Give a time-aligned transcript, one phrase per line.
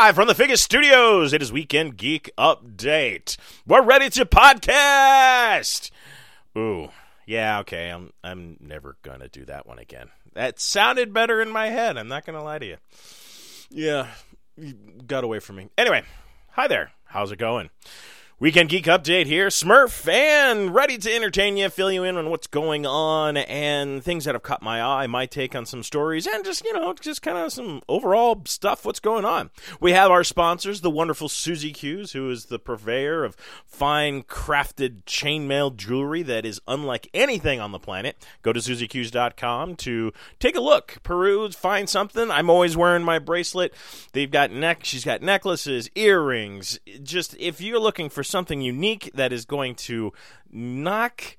[0.00, 3.36] Live from the Figus Studios, it is Weekend Geek Update.
[3.66, 5.90] We're ready to podcast.
[6.56, 6.90] Ooh,
[7.26, 7.88] yeah, okay.
[7.88, 10.10] I'm I'm never gonna do that one again.
[10.34, 11.98] That sounded better in my head.
[11.98, 12.76] I'm not gonna lie to you.
[13.70, 14.06] Yeah,
[14.56, 15.68] you got away from me.
[15.76, 16.04] Anyway,
[16.50, 16.92] hi there.
[17.06, 17.68] How's it going?
[18.40, 22.46] Weekend Geek Update here, Smurf, and ready to entertain you, fill you in on what's
[22.46, 26.44] going on and things that have caught my eye, my take on some stories, and
[26.44, 29.50] just, you know, just kind of some overall stuff, what's going on.
[29.80, 33.34] We have our sponsors, the wonderful Susie Q's, who is the purveyor of
[33.66, 38.24] fine crafted chainmail jewelry that is unlike anything on the planet.
[38.42, 42.30] Go to SusieQ's.com to take a look, peruse, find something.
[42.30, 43.74] I'm always wearing my bracelet.
[44.12, 46.78] They've got neck, she's got necklaces, earrings.
[47.02, 50.12] Just, if you're looking for something unique that is going to
[50.50, 51.36] knock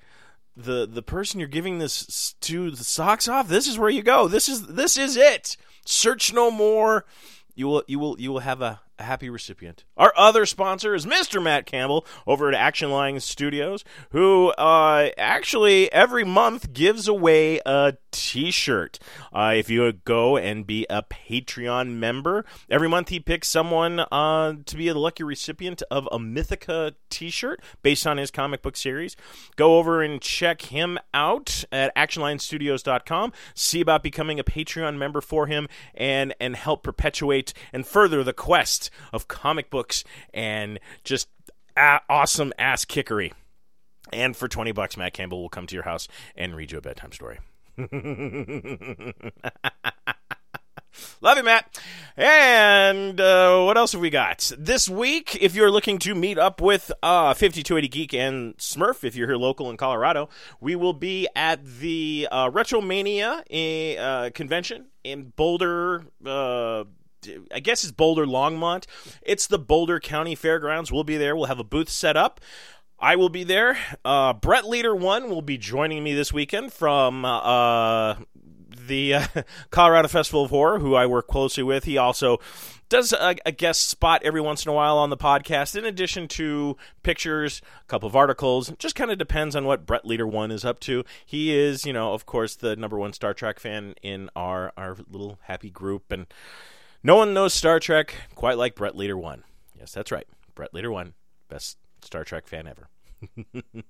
[0.55, 3.47] the the person you're giving this to the socks off.
[3.47, 4.27] This is where you go.
[4.27, 5.55] This is this is it.
[5.85, 7.05] Search no more.
[7.55, 9.85] You will you will you will have a, a happy recipient.
[9.97, 11.41] Our other sponsor is Mr.
[11.41, 17.97] Matt Campbell over at Action Line Studios, who uh, actually every month gives away a
[18.11, 18.99] T-shirt.
[19.33, 24.53] Uh, if you go and be a Patreon member, every month he picks someone uh,
[24.65, 29.15] to be a lucky recipient of a Mythica T-shirt based on his comic book series.
[29.55, 33.33] Go over and check him out at ActionLineStudios.com.
[33.53, 38.33] See about becoming a Patreon member for him and and help perpetuate and further the
[38.33, 41.27] quest of comic books and just
[41.77, 43.33] awesome ass kickery.
[44.11, 46.81] And for 20 bucks, Matt Campbell will come to your house and read you a
[46.81, 47.39] bedtime story.
[51.21, 51.79] Love you, Matt.
[52.17, 54.51] And uh, what else have we got?
[54.57, 59.15] This week, if you're looking to meet up with uh, 5280 Geek and Smurf, if
[59.15, 63.43] you're here local in Colorado, we will be at the uh, Retromania
[63.99, 66.05] uh, convention in Boulder.
[67.27, 68.85] Uh, I guess it's Boulder Longmont.
[69.21, 70.91] It's the Boulder County Fairgrounds.
[70.91, 71.35] We'll be there.
[71.35, 72.39] We'll have a booth set up.
[72.99, 73.77] I will be there.
[74.03, 78.15] Uh, Brett Leader One will be joining me this weekend from uh,
[78.87, 79.27] the uh,
[79.71, 81.85] Colorado Festival of Horror, who I work closely with.
[81.85, 82.39] He also
[82.89, 86.27] does a, a, guest spot every once in a while on the podcast, in addition
[86.27, 88.73] to pictures, a couple of articles.
[88.79, 91.05] Just kind of depends on what Brett Leader One is up to.
[91.25, 94.97] He is, you know, of course, the number one Star Trek fan in our our
[95.09, 96.25] little happy group, and
[97.03, 99.43] no one knows Star Trek quite like Brett Leader One.
[99.77, 101.13] Yes, that's right, Brett Leader One,
[101.49, 102.89] best Star Trek fan ever.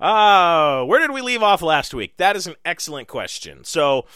[0.00, 2.16] uh, where did we leave off last week?
[2.16, 3.64] That is an excellent question.
[3.64, 4.06] So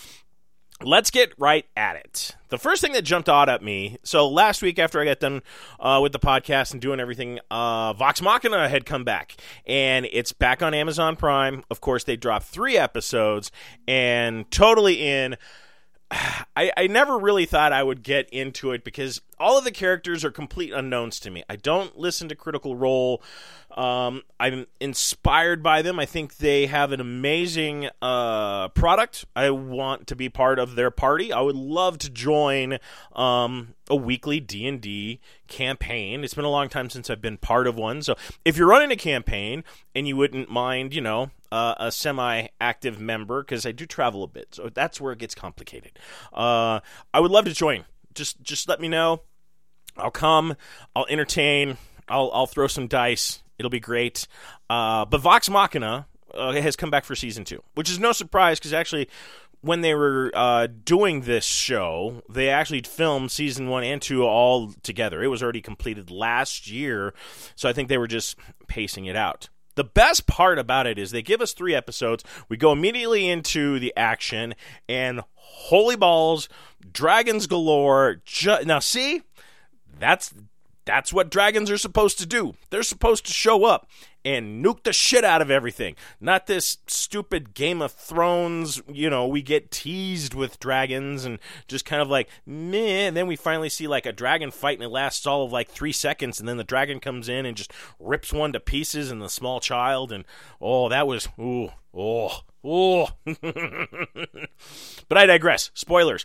[0.83, 2.37] let's get right at it.
[2.49, 5.43] The first thing that jumped out at me so last week, after I got done
[5.81, 10.33] uh, with the podcast and doing everything, uh, Vox Machina had come back, and it's
[10.33, 11.65] back on Amazon Prime.
[11.71, 13.51] Of course, they dropped three episodes,
[13.87, 15.37] and totally in.
[16.57, 20.25] I, I never really thought I would get into it because all of the characters
[20.25, 21.45] are complete unknowns to me.
[21.49, 23.23] I don't listen to Critical Role.
[23.77, 25.99] Um, I'm inspired by them.
[25.99, 29.25] I think they have an amazing uh, product.
[29.37, 31.33] I want to be part of their party.
[31.33, 32.79] I would love to join
[33.15, 36.25] um, a weekly D and D campaign.
[36.25, 38.03] It's been a long time since I've been part of one.
[38.03, 43.01] So if you're running a campaign and you wouldn't mind, you know, uh, a semi-active
[43.01, 45.99] member, because I do travel a bit, so that's where it gets complicated.
[46.33, 46.81] Uh,
[47.15, 47.85] I would love to join.
[48.15, 49.23] Just just let me know.
[49.99, 50.57] I'll come.
[50.95, 51.77] I'll entertain.
[52.09, 53.43] I'll I'll throw some dice.
[53.59, 54.27] It'll be great.
[54.71, 58.59] Uh, but Vox Machina uh, has come back for season two, which is no surprise
[58.59, 59.09] because actually,
[59.61, 64.73] when they were uh, doing this show, they actually filmed season one and two all
[64.83, 65.23] together.
[65.23, 67.15] It was already completed last year,
[67.57, 68.39] so I think they were just
[68.69, 69.49] pacing it out.
[69.75, 72.25] The best part about it is they give us three episodes.
[72.49, 74.55] We go immediately into the action,
[74.89, 76.49] and holy balls,
[76.93, 78.21] dragons galore.
[78.25, 79.23] Ju- now, see,
[79.99, 80.35] that's
[80.89, 82.55] that's what dragons are supposed to do.
[82.71, 83.91] They're supposed to show up
[84.25, 85.97] and nuke the shit out of everything.
[86.19, 91.85] Not this stupid Game of Thrones, you know, we get teased with dragons and just
[91.85, 93.07] kind of like, meh.
[93.07, 95.69] And then we finally see like a dragon fight and it lasts all of like
[95.69, 96.41] three seconds.
[96.41, 99.61] And then the dragon comes in and just rips one to pieces and the small
[99.61, 100.11] child.
[100.11, 100.25] And
[100.59, 103.09] oh, that was, ooh, oh, oh.
[105.09, 105.71] but I digress.
[105.75, 106.25] Spoilers.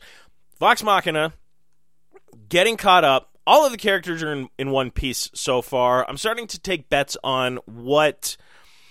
[0.58, 1.34] Vox Machina
[2.48, 6.08] getting caught up all of the characters are in, in one piece so far.
[6.10, 8.38] I'm starting to take bets on what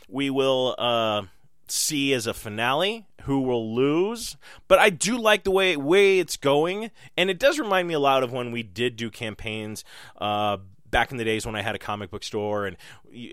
[0.09, 1.23] we will uh,
[1.69, 4.37] see as a finale, who will lose.
[4.69, 8.01] But I do like the way way it's going, and it does remind me a
[8.01, 9.85] lot of when we did do campaigns.
[10.21, 10.59] Uh,
[10.93, 12.77] back in the days when I had a comic book store, and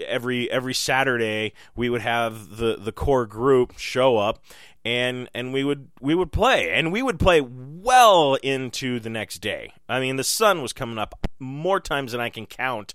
[0.07, 4.43] every every Saturday we would have the the core group show up,
[4.85, 9.39] and and we would we would play, and we would play well into the next
[9.39, 9.73] day.
[9.87, 12.93] I mean, the sun was coming up more times than I can count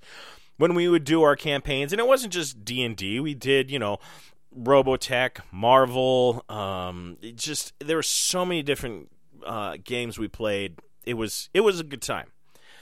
[0.56, 3.20] when we would do our campaigns, and it wasn't just D and D.
[3.20, 3.98] We did, you know,
[4.56, 6.44] Robotech, Marvel.
[6.48, 9.10] Um, just there were so many different
[9.44, 10.78] uh, games we played.
[11.04, 12.28] It was it was a good time.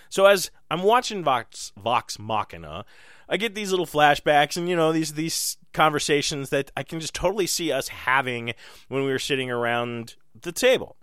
[0.08, 2.84] So as I'm watching Vox Vox Machina,
[3.28, 7.14] I get these little flashbacks and you know these these conversations that I can just
[7.14, 8.54] totally see us having
[8.88, 10.96] when we were sitting around the table.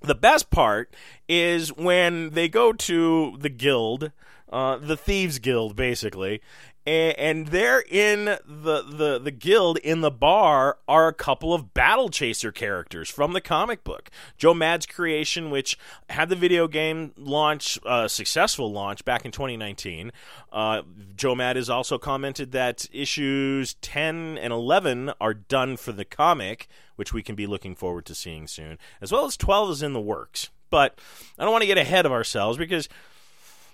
[0.00, 0.94] The best part
[1.28, 4.10] is when they go to the guild,
[4.52, 6.42] uh, the thieves guild, basically,
[6.86, 11.74] and, and there in the, the the guild in the bar are a couple of
[11.74, 14.10] battle chaser characters from the comic book.
[14.36, 15.78] Joe mad's creation which
[16.10, 20.12] had the video game launch uh, successful launch back in 2019
[20.52, 20.82] uh,
[21.16, 26.68] joe mad has also commented that issues 10 and 11 are done for the comic
[26.96, 29.92] which we can be looking forward to seeing soon as well as 12 is in
[29.92, 30.50] the works.
[30.70, 30.98] But
[31.38, 32.88] i don't want to get ahead of ourselves because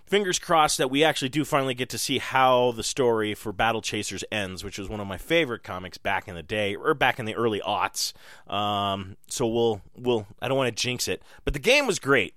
[0.08, 3.82] fingers crossed that we actually do finally get to see how the story for Battle
[3.82, 7.19] Chasers ends, which was one of my favorite comics back in the day or back
[7.19, 8.12] in the early aughts.
[8.52, 12.34] Um, so we'll we'll I don't want to jinx it, but the game was great.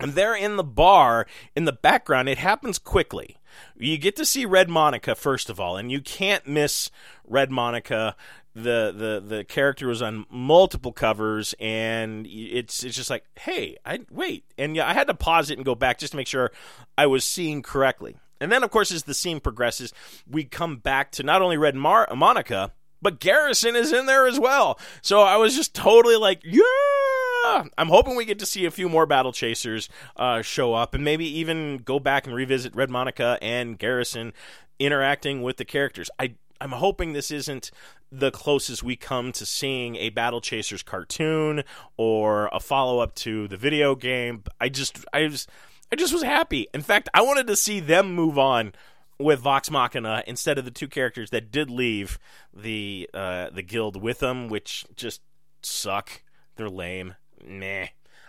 [0.00, 3.36] And there in the bar in the background, it happens quickly.
[3.76, 6.90] You get to see Red Monika first of all, and you can't miss
[7.26, 8.14] Red Monika
[8.54, 14.00] the the the character was on multiple covers and it's it's just like hey i
[14.10, 14.44] wait.
[14.56, 16.52] And yeah i had to pause it and go back just to make sure
[16.96, 18.16] i was seeing correctly.
[18.40, 19.92] And then of course as the scene progresses
[20.28, 22.70] we come back to not only red Mar- monika
[23.02, 24.78] but garrison is in there as well.
[25.02, 27.64] So i was just totally like yeah!
[27.76, 31.04] I'm hoping we get to see a few more battle chasers uh, show up and
[31.04, 34.32] maybe even go back and revisit red monika and garrison
[34.78, 36.10] interacting with the characters.
[36.18, 37.70] I I'm hoping this isn't
[38.10, 41.64] the closest we come to seeing a Battle Chasers cartoon
[41.96, 44.44] or a follow up to the video game.
[44.60, 45.50] I just I just
[45.92, 46.68] I just was happy.
[46.72, 48.72] In fact, I wanted to see them move on
[49.18, 52.18] with Vox Machina instead of the two characters that did leave
[52.52, 55.22] the uh, the guild with them, which just
[55.62, 56.22] suck.
[56.56, 57.14] They're lame.
[57.44, 57.86] Nah.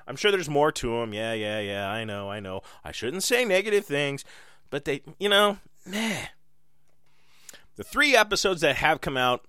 [0.07, 1.13] I'm sure there's more to them.
[1.13, 1.89] Yeah, yeah, yeah.
[1.89, 2.62] I know, I know.
[2.83, 4.24] I shouldn't say negative things,
[4.69, 6.27] but they, you know, meh.
[7.75, 9.45] The three episodes that have come out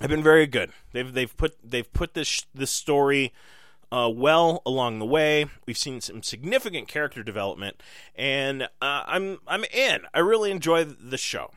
[0.00, 0.70] have been very good.
[0.92, 3.32] They've they've put they've put this this story
[3.90, 5.46] uh, well along the way.
[5.66, 7.82] We've seen some significant character development,
[8.14, 10.00] and uh, I'm I'm in.
[10.12, 11.52] I really enjoy the show.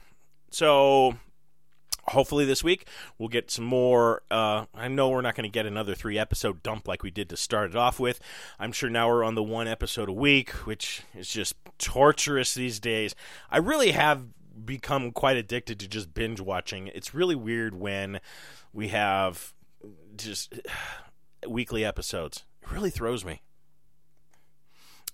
[0.49, 1.17] So
[2.09, 2.87] hopefully this week
[3.17, 6.63] we'll get some more uh, i know we're not going to get another three episode
[6.63, 8.19] dump like we did to start it off with
[8.59, 12.79] i'm sure now we're on the one episode a week which is just torturous these
[12.79, 13.13] days
[13.51, 14.23] i really have
[14.65, 16.87] become quite addicted to just binge watching.
[16.87, 18.19] It's really weird when
[18.73, 19.53] we have
[20.15, 20.59] just
[21.47, 22.43] weekly episodes.
[22.61, 23.41] It really throws me.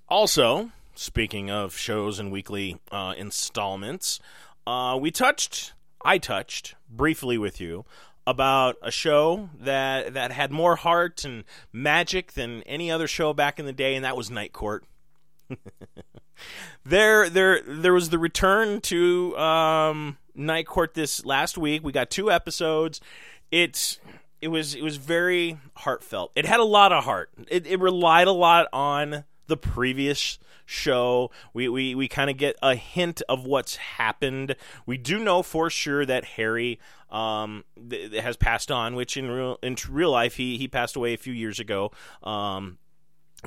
[0.09, 4.19] Also, speaking of shows and weekly uh, installments,
[4.67, 5.73] uh, we touched,
[6.03, 7.85] I touched briefly with you
[8.25, 13.59] about a show that that had more heart and magic than any other show back
[13.59, 14.85] in the day, and that was Night Court.
[16.85, 21.83] there, there, there was the return to um, Night Court this last week.
[21.83, 22.99] We got two episodes.
[23.51, 23.99] It's
[24.41, 26.31] it was it was very heartfelt.
[26.35, 27.29] It had a lot of heart.
[27.47, 31.31] It, it relied a lot on the previous show.
[31.53, 34.55] We we, we kind of get a hint of what's happened.
[34.85, 39.59] We do know for sure that Harry um, th- has passed on, which in real
[39.63, 41.91] in real life he he passed away a few years ago.
[42.21, 42.79] Um,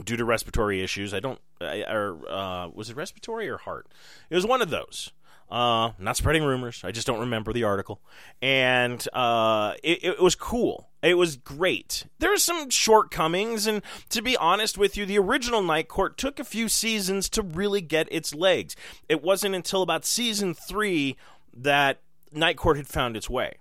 [0.05, 1.15] due to respiratory issues.
[1.15, 3.87] I don't, I, or uh, was it respiratory or heart?
[4.31, 5.13] It was one of those.
[5.49, 6.83] Uh, not spreading rumors.
[6.83, 8.01] I just don't remember the article.
[8.43, 10.89] And uh, it, it was cool.
[11.03, 12.05] It was great.
[12.19, 16.45] There's some shortcomings, and to be honest with you, the original Night Court took a
[16.45, 18.75] few seasons to really get its legs.
[19.09, 21.17] It wasn't until about season three
[21.57, 22.01] that
[22.33, 23.55] Night Court had found its way.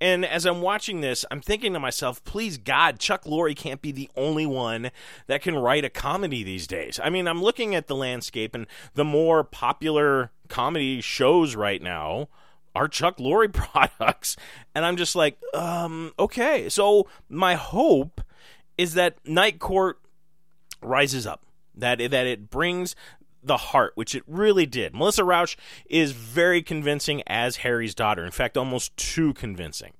[0.00, 3.92] And as I'm watching this, I'm thinking to myself, please God, Chuck Lorre can't be
[3.92, 4.90] the only one
[5.26, 6.98] that can write a comedy these days.
[7.02, 12.28] I mean, I'm looking at the landscape, and the more popular comedy shows right now
[12.74, 14.36] are Chuck Lorre products.
[14.74, 16.68] And I'm just like, um, okay.
[16.70, 18.22] So my hope
[18.78, 19.98] is that Night Court
[20.80, 22.96] rises up, that, that it brings
[23.42, 24.94] the heart, which it really did.
[24.94, 25.56] Melissa Rauch
[25.86, 28.24] is very convincing as Harry's daughter.
[28.24, 29.92] In fact, almost too convincing.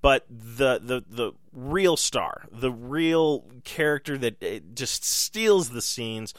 [0.00, 6.34] But the the the real star, the real character that uh, just steals the scenes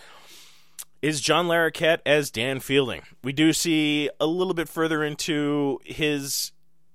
[1.01, 3.01] is John Larroquette as Dan Fielding.
[3.23, 6.51] We do see a little bit further into his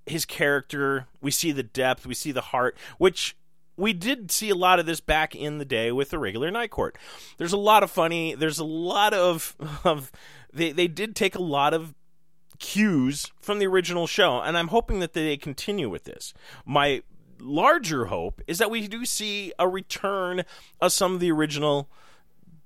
[0.07, 1.07] his character.
[1.21, 3.37] We see the depth, we see the heart, which
[3.81, 6.71] we did see a lot of this back in the day with the regular night
[6.71, 6.97] court.
[7.39, 8.35] There's a lot of funny.
[8.35, 10.13] There's a lot of of
[10.53, 11.95] they they did take a lot of
[12.59, 16.35] cues from the original show, and I'm hoping that they continue with this.
[16.65, 17.03] My
[17.41, 20.45] larger hope is that we do see a return
[20.81, 21.89] of some of the original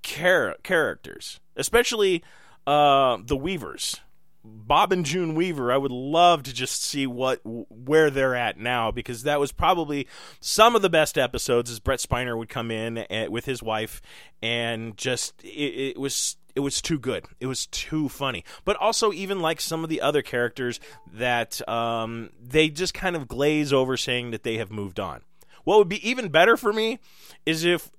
[0.02, 2.25] char- characters, especially
[2.66, 4.00] uh, the Weavers.
[4.44, 8.90] Bob and June Weaver, I would love to just see what where they're at now
[8.90, 10.06] because that was probably
[10.40, 11.70] some of the best episodes.
[11.70, 14.02] As Brent Spiner would come in eh, with his wife,
[14.42, 15.48] and just it,
[15.96, 17.24] it was it was too good.
[17.40, 18.44] It was too funny.
[18.64, 20.78] But also, even like some of the other characters
[21.12, 25.22] that um, they just kind of glaze over, saying that they have moved on.
[25.64, 26.98] What would be even better for me
[27.46, 27.90] is if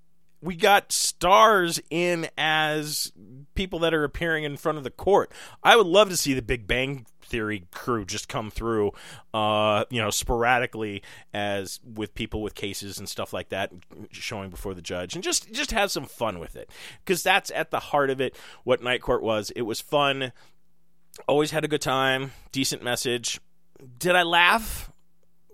[0.45, 3.11] we got stars in as
[3.55, 5.31] people that are appearing in front of the court.
[5.63, 8.91] I would love to see the Big Bang Theory crew just come through,
[9.33, 11.01] uh, you know, sporadically
[11.33, 13.71] as with people with cases and stuff like that,
[14.11, 16.69] showing before the judge, and just just have some fun with it
[17.03, 18.35] because that's at the heart of it.
[18.63, 20.31] What Night Court was, it was fun.
[21.27, 22.31] Always had a good time.
[22.51, 23.39] Decent message.
[23.97, 24.91] Did I laugh?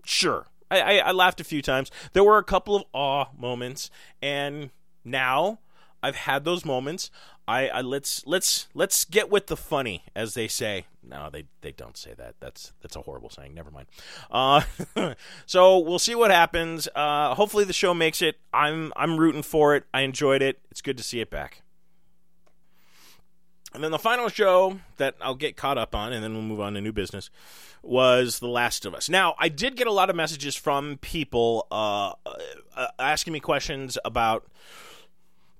[0.04, 0.48] Sure.
[0.70, 1.92] I, I, I laughed a few times.
[2.14, 3.90] There were a couple of awe moments,
[4.22, 4.72] and
[5.04, 5.60] now
[6.04, 7.12] I've had those moments.
[7.48, 10.86] I, I, let's let's let's get with the funny, as they say.
[11.04, 12.36] No, they they don't say that.
[12.40, 13.54] That's that's a horrible saying.
[13.54, 13.88] Never mind.
[14.30, 14.62] Uh,
[15.46, 16.88] so we'll see what happens.
[16.96, 18.38] Uh, hopefully the show makes it.
[18.54, 19.86] I'm I'm rooting for it.
[19.94, 20.60] I enjoyed it.
[20.72, 21.62] It's good to see it back.
[23.74, 26.60] And then the final show that I'll get caught up on, and then we'll move
[26.60, 27.30] on to new business,
[27.82, 29.08] was The Last of Us.
[29.08, 32.14] Now, I did get a lot of messages from people uh,
[32.76, 34.46] uh, asking me questions about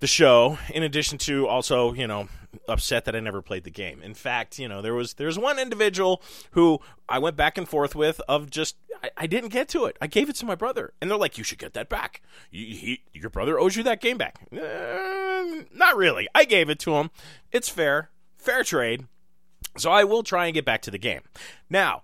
[0.02, 2.28] the show in addition to also you know
[2.68, 4.02] upset that i never played the game.
[4.02, 7.96] In fact you know there was there's one individual who i went back and forth
[7.96, 9.98] with of just I, I didn't get to it.
[10.02, 10.94] I gave it to my brother.
[11.02, 12.22] And they're like you should get that back.
[12.52, 14.40] You, he, your brother owes you that game back.
[14.52, 16.28] Uh, not really.
[16.36, 17.10] I gave it to him.
[17.52, 18.10] It's fair.
[18.38, 19.08] Fair trade.
[19.78, 21.22] So i will try and get back to the game.
[21.70, 22.02] Now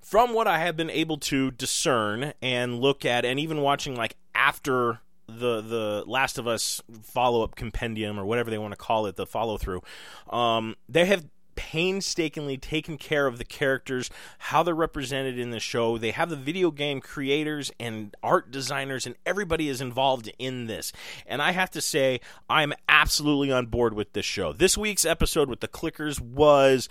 [0.00, 4.16] from what i have been able to discern and look at and even watching like
[4.34, 5.00] after
[5.38, 9.16] the the Last of Us follow up compendium or whatever they want to call it,
[9.16, 9.82] the follow through.
[10.30, 11.24] Um, they have
[11.54, 15.98] painstakingly taken care of the characters, how they're represented in the show.
[15.98, 20.92] They have the video game creators and art designers, and everybody is involved in this.
[21.26, 24.52] And I have to say, I'm absolutely on board with this show.
[24.52, 26.88] This week's episode with the clickers was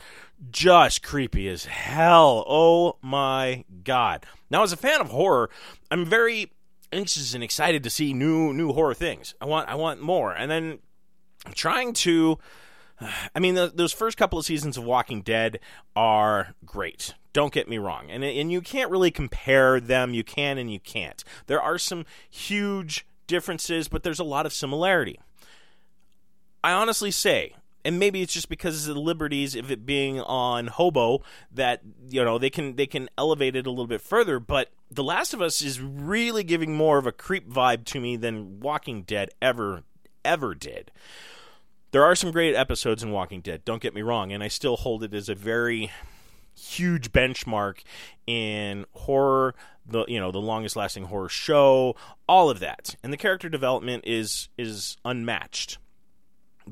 [0.51, 2.43] just creepy as hell.
[2.47, 4.25] Oh my god.
[4.49, 5.49] Now, as a fan of horror,
[5.89, 6.51] I'm very
[6.91, 9.35] anxious and excited to see new new horror things.
[9.41, 10.33] I want I want more.
[10.33, 10.79] And then
[11.53, 12.37] trying to
[13.35, 15.59] I mean, the, those first couple of seasons of Walking Dead
[15.95, 17.13] are great.
[17.33, 20.13] Don't get me wrong, and and you can't really compare them.
[20.13, 21.23] You can and you can't.
[21.47, 25.17] There are some huge differences, but there's a lot of similarity.
[26.61, 30.67] I honestly say and maybe it's just because of the liberties of it being on
[30.67, 31.21] Hobo
[31.51, 34.39] that you know they can they can elevate it a little bit further.
[34.39, 38.15] But The Last of Us is really giving more of a creep vibe to me
[38.15, 39.83] than Walking Dead ever
[40.23, 40.91] ever did.
[41.91, 43.65] There are some great episodes in Walking Dead.
[43.65, 45.91] Don't get me wrong, and I still hold it as a very
[46.53, 47.79] huge benchmark
[48.27, 51.95] in horror the you know the longest lasting horror show
[52.27, 55.77] all of that and the character development is is unmatched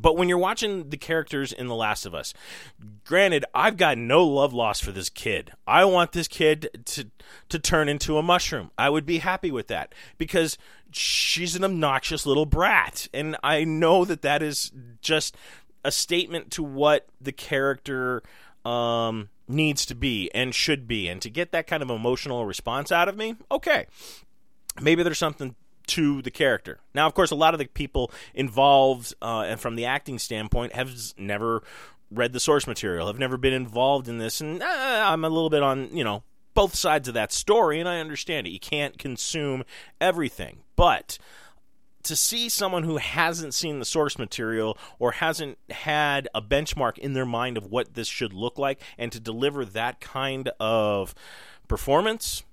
[0.02, 2.34] but when you're watching the characters in The Last of Us,
[3.06, 5.52] granted, I've got no love lost for this kid.
[5.68, 7.10] I want this kid to
[7.50, 8.72] to turn into a mushroom.
[8.78, 10.58] I would be happy with that because
[10.92, 15.36] she's an obnoxious little brat, and I know that that is just
[15.84, 18.22] a statement to what the character
[18.66, 22.92] um, needs to be and should be, and to get that kind of emotional response
[22.92, 23.86] out of me, okay,
[24.82, 25.56] maybe there's something
[25.90, 26.80] to the character.
[26.94, 30.74] Now, of course, a lot of the people involved, uh, and from the acting standpoint,
[30.74, 31.64] have never
[32.12, 35.50] read the source material, have never been involved in this, and uh, I'm a little
[35.50, 38.52] bit on, you know, both sides of that story, and I understand it.
[38.52, 39.64] You can't consume
[40.02, 41.18] everything, but
[42.04, 47.14] to see someone who hasn't seen the source material or hasn't had a benchmark in
[47.14, 51.14] their mind of what this should look like and to deliver that kind of
[51.68, 52.44] performance,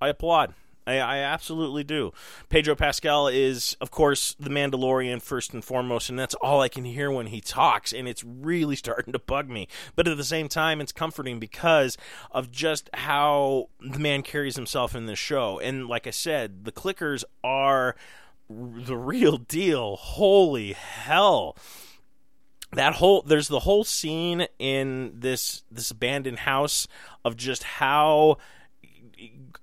[0.00, 0.54] I applaud.
[0.86, 2.12] I, I, absolutely do.
[2.48, 6.84] Pedro Pascal is, of course, the Mandalorian first and foremost, and that's all I can
[6.84, 9.68] hear when he talks, and it's really starting to bug me.
[9.96, 11.96] But at the same time, it's comforting because
[12.30, 15.58] of just how the man carries himself in this show.
[15.58, 17.96] And like I said, the clickers are
[18.48, 19.96] the real deal.
[19.96, 21.56] Holy hell
[22.74, 26.86] that whole there's the whole scene in this this abandoned house
[27.24, 28.36] of just how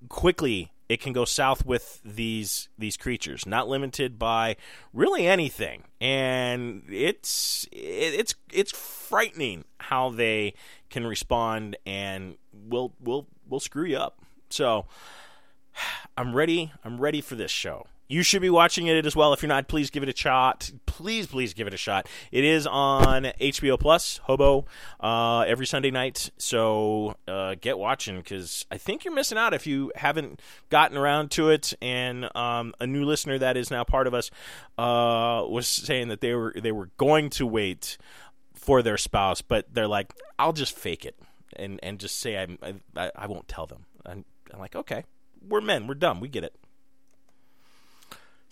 [0.09, 4.57] quickly it can go south with these these creatures not limited by
[4.91, 5.85] really anything.
[6.01, 10.53] And it's it's it's frightening how they
[10.89, 14.19] can respond and will will will screw you up.
[14.49, 14.85] So
[16.17, 19.31] i'm ready i'm ready for this show you should be watching it as well.
[19.31, 20.69] If you're not, please give it a shot.
[20.85, 22.07] Please, please give it a shot.
[22.31, 24.65] It is on HBO Plus, Hobo,
[24.99, 26.29] uh, every Sunday night.
[26.37, 31.31] So uh, get watching because I think you're missing out if you haven't gotten around
[31.31, 31.73] to it.
[31.81, 34.29] And um, a new listener that is now part of us
[34.77, 37.97] uh, was saying that they were they were going to wait
[38.53, 41.17] for their spouse, but they're like, I'll just fake it
[41.55, 42.57] and and just say I'm,
[42.95, 43.85] I I won't tell them.
[44.05, 45.05] I'm, I'm like, okay,
[45.47, 46.55] we're men, we're dumb, we get it.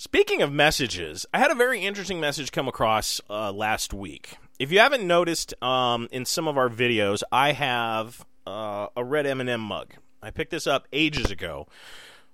[0.01, 4.37] Speaking of messages, I had a very interesting message come across uh, last week.
[4.57, 9.25] If you haven't noticed, um, in some of our videos, I have uh, a red
[9.25, 9.95] M&M mug.
[10.23, 11.67] I picked this up ages ago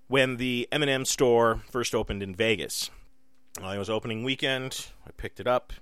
[0.07, 2.91] when the M&M store first opened in Vegas.
[3.60, 4.86] Uh, it was opening weekend.
[5.07, 5.74] I picked it up.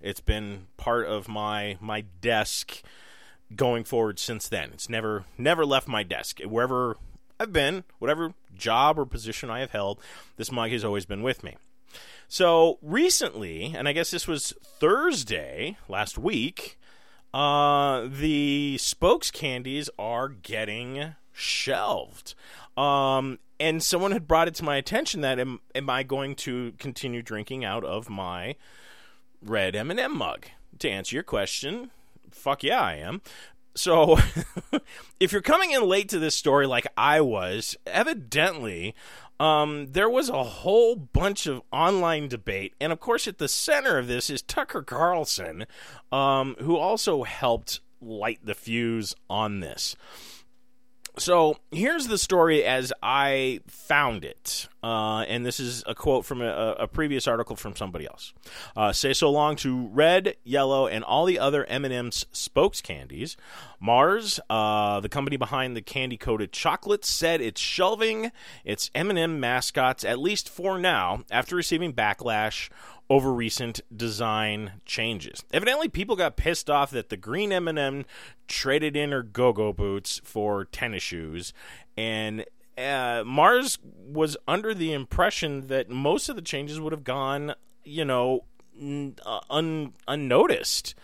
[0.00, 2.82] It's been part of my my desk
[3.54, 4.70] going forward since then.
[4.72, 6.40] It's never never left my desk.
[6.40, 6.96] Wherever
[7.38, 10.00] I've been, whatever job or position I have held,
[10.36, 11.56] this mug has always been with me.
[12.28, 16.78] So recently, and I guess this was Thursday last week,
[17.32, 22.34] uh, the spokes candies are getting shelved.
[22.76, 26.72] Um, and someone had brought it to my attention that am, am I going to
[26.78, 28.56] continue drinking out of my
[29.42, 30.46] red M&M mug?
[30.80, 31.90] To answer your question,
[32.30, 33.22] fuck yeah, I am.
[33.76, 34.18] So,
[35.20, 38.94] if you're coming in late to this story like I was, evidently
[39.38, 42.74] um, there was a whole bunch of online debate.
[42.80, 45.66] And of course, at the center of this is Tucker Carlson,
[46.10, 49.96] um, who also helped light the fuse on this.
[51.18, 56.42] So here's the story as I found it, uh, and this is a quote from
[56.42, 58.34] a, a previous article from somebody else.
[58.76, 63.34] Uh, Say so long to red, yellow, and all the other M&M's spokes candies.
[63.80, 68.30] Mars, uh, the company behind the candy-coated chocolates, said it's shelving
[68.62, 72.68] its M&M mascots at least for now after receiving backlash
[73.08, 75.44] over recent design changes.
[75.52, 78.04] Evidently, people got pissed off that the green M&M
[78.48, 81.52] traded in her go-go boots for tennis shoes,
[81.96, 82.44] and
[82.76, 88.04] uh, Mars was under the impression that most of the changes would have gone, you
[88.04, 88.44] know,
[88.80, 90.94] uh, un- unnoticed.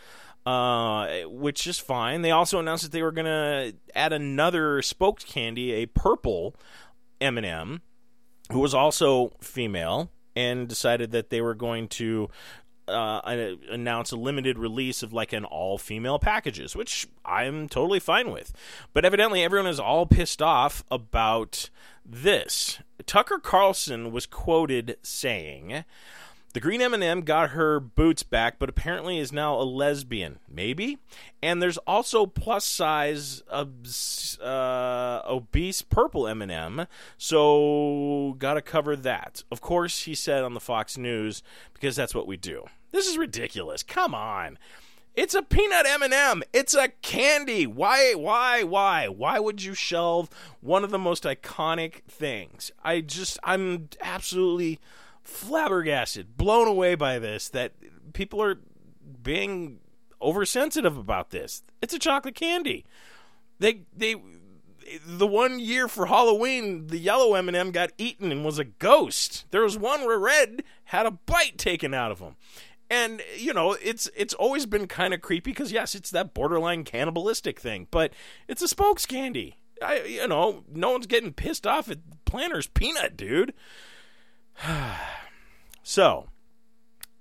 [0.45, 2.23] Uh, which is fine.
[2.23, 6.57] They also announced that they were going to add another spoked candy, a purple
[7.21, 7.81] M&M,
[8.51, 12.31] who was also female and decided that they were going to
[12.89, 13.21] uh,
[13.71, 18.53] announce a limited release of like an all female packages, which I'm totally fine with.
[18.93, 21.71] But evidently, everyone is all pissed off about
[22.05, 22.81] this.
[23.07, 25.85] Tucker Carlson was quoted saying,
[26.53, 30.39] the green M&M got her boots back, but apparently is now a lesbian.
[30.49, 30.99] Maybe.
[31.43, 36.87] And there's also plus size uh, obese purple M&M,
[37.17, 39.45] so got to cover that.
[39.51, 42.65] Of course, he said on the Fox News because that's what we do.
[42.91, 43.83] This is ridiculous.
[43.83, 44.59] Come on.
[45.15, 46.43] It's a peanut M&M.
[46.55, 47.67] It's a candy.
[47.67, 49.09] Why why why?
[49.09, 52.71] Why would you shelve one of the most iconic things?
[52.83, 54.81] I just I'm absolutely
[55.23, 57.73] flabbergasted, blown away by this that
[58.13, 58.59] people are
[59.23, 59.79] being
[60.21, 61.63] oversensitive about this.
[61.81, 62.85] It's a chocolate candy.
[63.59, 64.17] They they
[65.07, 69.47] the one year for Halloween, the yellow M&M got eaten and was a ghost.
[69.51, 72.37] There was one where red had a bite taken out of him.
[72.91, 76.85] And you know, it's it's always been kind of creepy because yes, it's that borderline
[76.85, 78.13] cannibalistic thing, but
[78.49, 79.57] it's a spokes candy.
[79.83, 83.55] I you know, no one's getting pissed off at Planters peanut, dude.
[85.83, 86.29] so,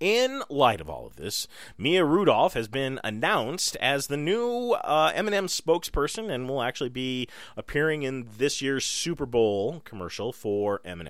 [0.02, 5.12] in light of all of this, Maya Rudolph has been announced as the new uh,
[5.14, 11.08] M&M spokesperson and will actually be appearing in this year's Super Bowl commercial for M&M.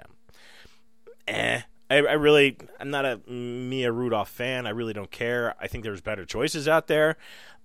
[1.28, 4.68] Eh, I, I, really, I'm not a Maya Rudolph fan.
[4.68, 5.56] I really don't care.
[5.60, 7.16] I think there's better choices out there,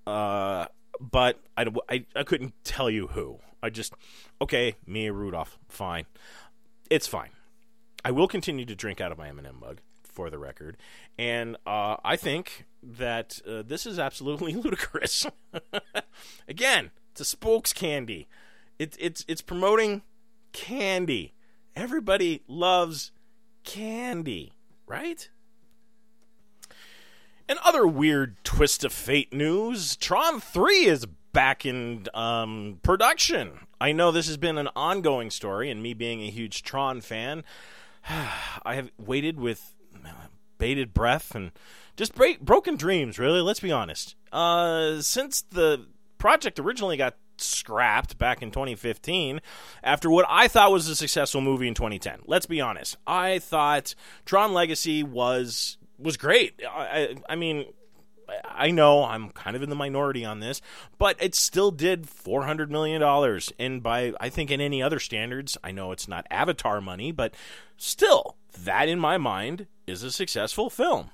[0.07, 0.66] uh,
[1.01, 3.38] but I, I, I couldn't tell you who.
[3.62, 3.95] I just,
[4.40, 6.07] okay, Maya Rudolph, fine.
[6.88, 7.31] it's fine.
[8.07, 10.77] I will continue to drink out of my M&M mug for the record,
[11.19, 15.27] and uh, I think that uh, this is absolutely ludicrous.
[16.49, 18.29] Again, it's a spokes candy.
[18.79, 20.03] It's it's it's promoting
[20.53, 21.35] candy.
[21.75, 23.11] Everybody loves
[23.64, 24.53] candy,
[24.87, 25.29] right?
[27.49, 33.66] And other weird twist of fate news: Tron Three is back in um, production.
[33.81, 37.42] I know this has been an ongoing story, and me being a huge Tron fan,
[38.64, 39.75] I have waited with
[40.59, 41.53] bated breath and
[41.97, 43.19] just break, broken dreams.
[43.19, 44.14] Really, let's be honest.
[44.33, 45.87] Uh, since the
[46.19, 49.40] project originally got scrapped back in 2015
[49.83, 52.21] after what I thought was a successful movie in 2010.
[52.27, 52.97] Let's be honest.
[53.07, 56.61] I thought Tron Legacy was was great.
[56.69, 57.66] I, I mean,
[58.45, 60.61] I know I'm kind of in the minority on this,
[60.99, 63.03] but it still did $400 million.
[63.59, 67.35] And by, I think, in any other standards, I know it's not Avatar money, but
[67.77, 71.11] still, that in my mind is a successful film.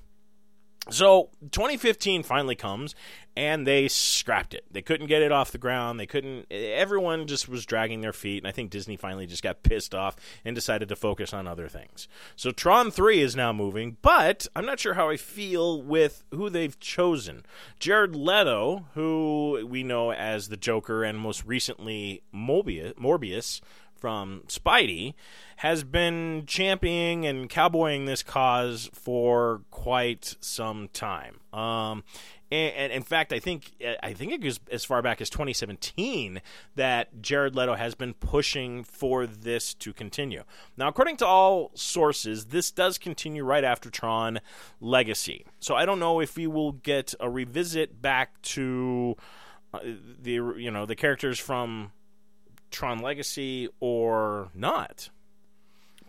[0.90, 2.96] So 2015 finally comes,
[3.36, 4.64] and they scrapped it.
[4.68, 6.00] They couldn't get it off the ground.
[6.00, 6.50] They couldn't.
[6.50, 10.16] Everyone just was dragging their feet, and I think Disney finally just got pissed off
[10.44, 12.08] and decided to focus on other things.
[12.34, 16.50] So Tron 3 is now moving, but I'm not sure how I feel with who
[16.50, 17.46] they've chosen.
[17.78, 23.60] Jared Leto, who we know as the Joker, and most recently Mobius, Morbius
[24.02, 25.14] from Spidey
[25.58, 31.38] has been championing and cowboying this cause for quite some time.
[31.52, 32.02] Um,
[32.50, 33.70] and, and, in fact, I think
[34.02, 36.42] I think it goes as far back as 2017
[36.74, 40.42] that Jared Leto has been pushing for this to continue.
[40.76, 44.40] Now, according to all sources, this does continue right after Tron
[44.80, 45.46] Legacy.
[45.60, 49.16] So I don't know if we will get a revisit back to
[49.72, 49.78] uh,
[50.20, 51.92] the you know the characters from
[52.72, 55.10] Tron Legacy or not.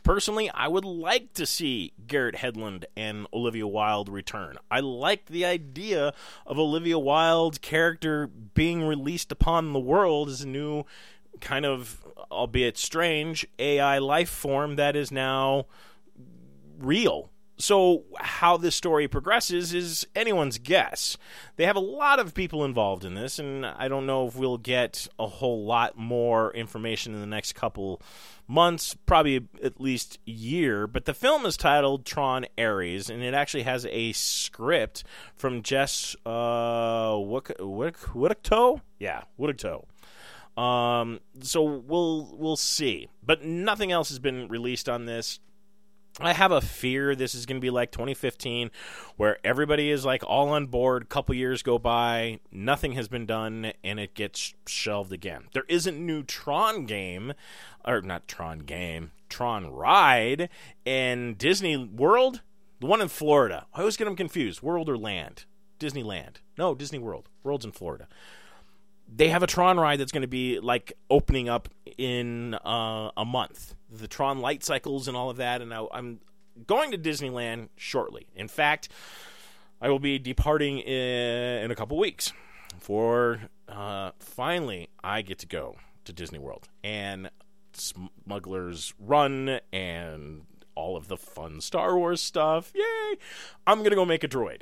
[0.03, 4.57] Personally, I would like to see Garrett Hedlund and Olivia Wilde return.
[4.69, 6.13] I like the idea
[6.45, 10.83] of Olivia Wilde's character being released upon the world as a new
[11.39, 15.67] kind of, albeit strange, AI life form that is now
[16.79, 21.17] real so, how this story progresses is anyone's guess.
[21.55, 24.57] They have a lot of people involved in this, and I don't know if we'll
[24.57, 28.01] get a whole lot more information in the next couple
[28.47, 30.87] months, probably at least year.
[30.87, 35.03] But the film is titled Tron Ares, and it actually has a script
[35.35, 38.81] from Jess uh, Woodycto?
[38.99, 39.85] Yeah, Woodycto.
[40.59, 45.39] Um, so we'll we'll see, but nothing else has been released on this.
[46.19, 48.69] I have a fear this is going to be like 2015,
[49.17, 51.09] where everybody is like all on board.
[51.09, 55.45] Couple years go by, nothing has been done, and it gets shelved again.
[55.53, 57.33] There isn't new Tron game,
[57.83, 60.49] or not Tron game, Tron ride
[60.85, 62.41] in Disney World,
[62.79, 63.65] the one in Florida.
[63.73, 64.61] I always get them confused.
[64.61, 65.45] World or Land?
[65.79, 66.35] Disneyland?
[66.59, 67.27] No, Disney World.
[67.43, 68.07] World's in Florida
[69.15, 73.25] they have a Tron ride that's going to be like opening up in uh, a
[73.25, 73.75] month.
[73.91, 75.61] The Tron light cycles and all of that.
[75.61, 76.19] And I, I'm
[76.65, 78.27] going to Disneyland shortly.
[78.35, 78.89] In fact,
[79.81, 82.33] I will be departing in, in a couple weeks
[82.79, 87.29] for uh, finally I get to go to Disney World and
[87.73, 90.45] Smuggler's Run and
[90.75, 92.71] all of the fun Star Wars stuff.
[92.73, 93.17] Yay!
[93.67, 94.61] I'm going to go make a droid.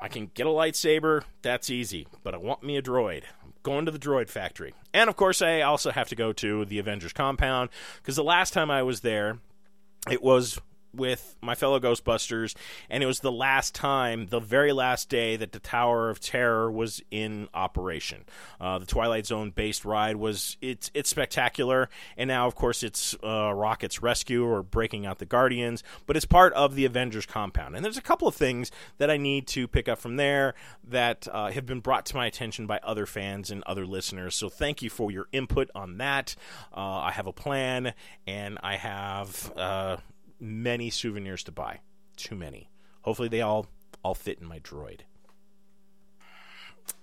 [0.00, 3.22] I can get a lightsaber, that's easy, but I want me a droid
[3.62, 4.74] going to the droid factory.
[4.92, 8.52] And of course, I also have to go to the Avengers compound because the last
[8.52, 9.38] time I was there,
[10.10, 10.60] it was
[10.94, 12.54] with my fellow Ghostbusters,
[12.90, 16.70] and it was the last time, the very last day that the Tower of Terror
[16.70, 18.24] was in operation.
[18.60, 23.14] Uh, the Twilight Zone based ride was it's it's spectacular, and now of course it's
[23.22, 27.76] uh, Rocket's rescue or breaking out the Guardians, but it's part of the Avengers compound.
[27.76, 30.54] And there's a couple of things that I need to pick up from there
[30.88, 34.34] that uh, have been brought to my attention by other fans and other listeners.
[34.34, 36.34] So thank you for your input on that.
[36.74, 37.94] Uh, I have a plan,
[38.26, 39.96] and I have uh,
[40.42, 41.80] many souvenirs to buy.
[42.16, 42.68] Too many.
[43.02, 43.66] Hopefully they all
[44.04, 45.00] all fit in my droid.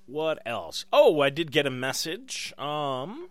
[0.05, 0.85] What else?
[0.91, 2.53] Oh, I did get a message.
[2.57, 3.29] Um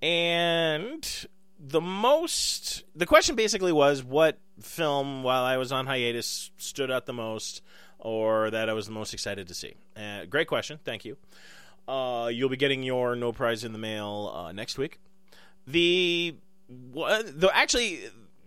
[0.00, 1.26] and
[1.58, 7.06] the most the question basically was what film while I was on hiatus stood out
[7.06, 7.62] the most
[7.98, 9.74] or that I was the most excited to see.
[9.96, 10.78] Uh, great question.
[10.84, 11.16] Thank you.
[11.86, 14.98] Uh, you'll be getting your no prize in the mail uh, next week.
[15.66, 16.34] The
[16.68, 18.00] the actually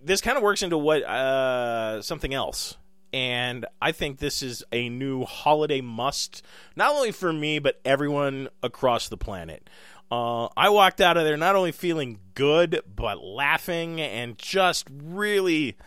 [0.06, 2.78] this kind of works into what uh, something else
[3.16, 6.44] and I think this is a new holiday must,
[6.76, 9.70] not only for me but everyone across the planet.
[10.12, 15.78] Uh, I walked out of there not only feeling good, but laughing and just really.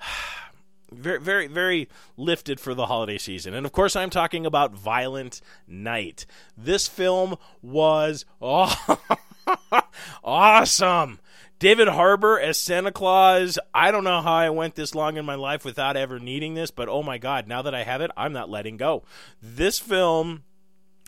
[0.90, 1.86] Very, very, very
[2.16, 3.52] lifted for the holiday season.
[3.52, 6.24] And of course, I'm talking about Violent Night.
[6.56, 8.24] This film was
[10.24, 11.18] awesome.
[11.58, 13.58] David Harbour as Santa Claus.
[13.74, 16.70] I don't know how I went this long in my life without ever needing this,
[16.70, 19.02] but oh my God, now that I have it, I'm not letting go.
[19.42, 20.44] This film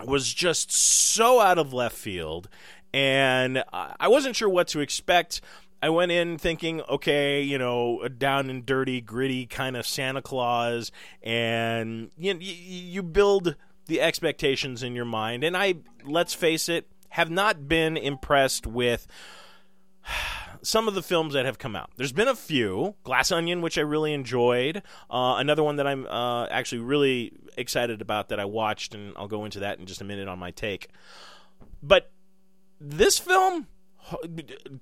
[0.05, 2.49] was just so out of left field,
[2.93, 5.41] and I wasn't sure what to expect.
[5.83, 10.21] I went in thinking, okay, you know, a down and dirty, gritty kind of Santa
[10.21, 10.91] Claus,
[11.23, 13.55] and you, you build
[13.87, 15.45] the expectations in your mind.
[15.45, 19.07] And I, let's face it, have not been impressed with
[20.63, 21.91] some of the films that have come out.
[21.97, 22.95] There's been a few.
[23.03, 24.83] Glass Onion, which I really enjoyed.
[25.11, 29.29] Uh, another one that I'm uh, actually really excited about that I watched, and I'll
[29.29, 30.89] go into that in just a minute on my take.
[31.83, 32.11] But
[32.81, 33.67] this film,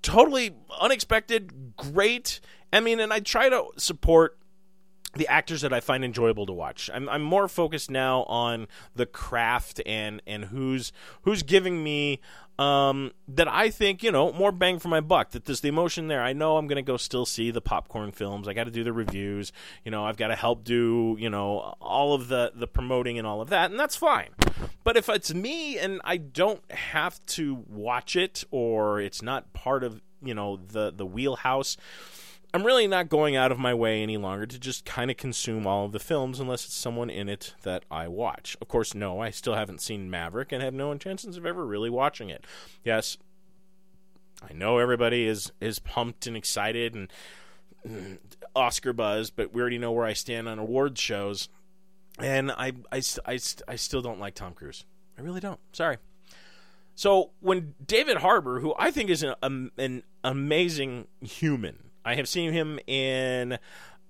[0.03, 2.41] totally unexpected, great.
[2.73, 4.38] I mean, and I try to support
[5.15, 6.91] the actors that I find enjoyable to watch.
[6.93, 10.93] I'm, I'm more focused now on the craft and and who's
[11.23, 12.21] who's giving me
[12.59, 15.31] um, that I think you know more bang for my buck.
[15.31, 16.23] That there's the emotion there.
[16.23, 18.49] I know I'm to go still see the popcorn films.
[18.49, 19.53] I got to do the reviews.
[19.85, 23.27] You know, I've got to help do you know all of the the promoting and
[23.27, 24.31] all of that, and that's fine.
[24.85, 29.85] But if it's me and I don't have to watch it or it's not part
[29.85, 31.77] of you know the the wheelhouse
[32.55, 35.67] I'm really not going out of my way any longer to just kind of consume
[35.67, 38.57] all of the films unless it's someone in it that I watch.
[38.63, 41.91] Of course, no, I still haven't seen Maverick and have no intentions of ever really
[41.91, 42.47] watching it.
[42.85, 43.19] Yes,
[44.49, 47.13] I know everybody is is pumped and excited and
[47.87, 48.19] mm,
[48.57, 51.49] Oscar buzz, but we already know where I stand on award shows.
[52.19, 54.85] And I, I, I, I still don't like Tom Cruise.
[55.17, 55.61] I really don't.
[55.73, 55.99] Sorry.
[56.95, 62.55] So when David Harbour, who I think is an, an amazing human, I have seen
[62.55, 63.59] him in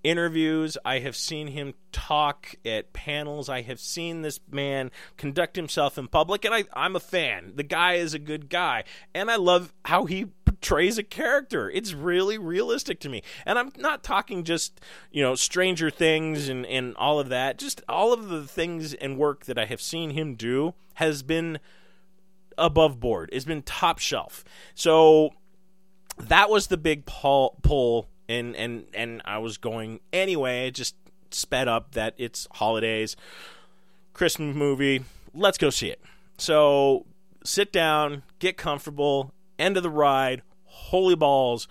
[0.04, 0.78] interviews.
[0.84, 3.48] I have seen him talk at panels.
[3.48, 7.54] I have seen this man conduct himself in public, and I, I'm a fan.
[7.56, 8.84] The guy is a good guy,
[9.16, 11.68] and I love how he portrays a character.
[11.68, 13.24] It's really realistic to me.
[13.44, 14.80] And I'm not talking just,
[15.10, 17.58] you know, Stranger Things and, and all of that.
[17.58, 21.58] Just all of the things and work that I have seen him do has been
[22.56, 23.28] above board.
[23.32, 24.44] It's been top shelf.
[24.76, 25.32] So
[26.18, 30.68] that was the big pull, pull and and and I was going anyway.
[30.68, 30.94] It just
[31.30, 33.16] sped up that it's holidays,
[34.12, 35.04] Christmas movie.
[35.34, 36.00] Let's go see it.
[36.36, 37.06] So
[37.44, 39.32] sit down, get comfortable.
[39.58, 40.42] End of the ride.
[40.64, 41.66] Holy balls!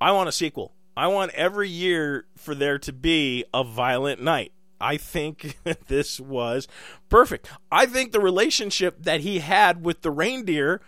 [0.00, 0.72] I want a sequel.
[0.96, 4.52] I want every year for there to be a violent night.
[4.80, 5.56] I think
[5.86, 6.66] this was
[7.08, 7.48] perfect.
[7.70, 10.80] I think the relationship that he had with the reindeer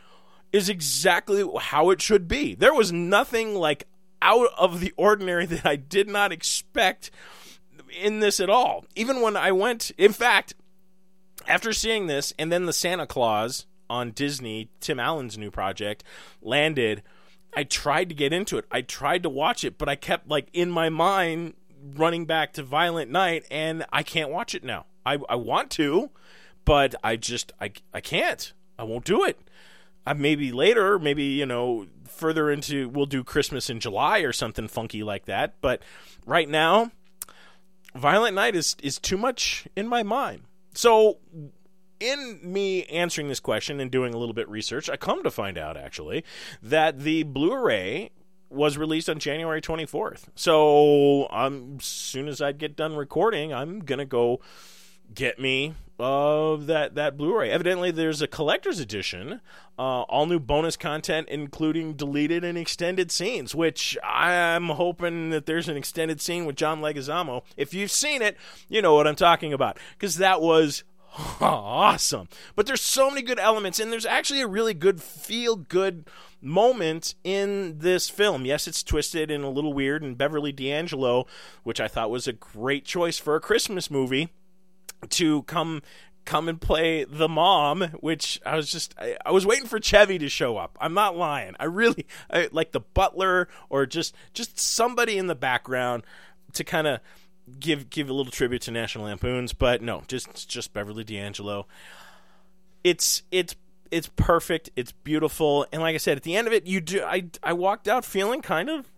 [0.53, 2.55] is exactly how it should be.
[2.55, 3.87] There was nothing like
[4.23, 7.11] out of the ordinary that I did not expect
[8.01, 8.85] in this at all.
[8.95, 10.55] Even when I went, in fact,
[11.47, 16.05] after seeing this and then the Santa Claus on Disney, Tim Allen's new project,
[16.41, 17.03] landed,
[17.57, 18.65] I tried to get into it.
[18.71, 21.55] I tried to watch it, but I kept like in my mind
[21.95, 24.87] running back to Violent Night and I can't watch it now.
[25.05, 26.11] I, I want to,
[26.65, 28.53] but I just I I can't.
[28.79, 29.39] I won't do it
[30.07, 34.69] uh, maybe later, maybe you know further into we'll do Christmas in July or something
[34.69, 35.55] funky like that.
[35.61, 35.83] But
[36.27, 36.91] right now,
[37.95, 40.43] Violent Night is is too much in my mind.
[40.75, 41.19] So
[41.99, 45.59] in me answering this question and doing a little bit research, I come to find
[45.59, 46.25] out actually
[46.63, 48.11] that the Blu-ray
[48.49, 50.25] was released on January 24th.
[50.35, 54.41] So, um, as soon as I get done recording, I'm going to go
[55.15, 57.51] get me of that that Blu-ray.
[57.51, 59.41] Evidently, there's a collector's edition,
[59.79, 63.55] uh, all new bonus content, including deleted and extended scenes.
[63.55, 67.43] Which I'm hoping that there's an extended scene with John Leguizamo.
[67.57, 68.37] If you've seen it,
[68.69, 70.85] you know what I'm talking about because that was
[71.41, 72.29] awesome.
[72.55, 76.09] But there's so many good elements, and there's actually a really good feel good
[76.41, 78.47] moment in this film.
[78.47, 81.27] Yes, it's twisted and a little weird, and Beverly D'Angelo,
[81.63, 84.31] which I thought was a great choice for a Christmas movie
[85.09, 85.83] to come
[86.25, 90.19] come and play the mom, which I was just I, I, was waiting for Chevy
[90.19, 90.77] to show up.
[90.81, 91.55] I'm not lying.
[91.59, 96.05] I really I, like the butler or just just somebody in the background
[96.53, 97.01] to kind of
[97.59, 101.67] give give a little tribute to National Lampoons, but no, just just Beverly D'Angelo.
[102.85, 103.57] It's it's
[103.91, 104.71] it's perfect.
[104.77, 107.03] It's beautiful, and like I said, at the end of it, you do.
[107.03, 108.91] I I walked out feeling kind of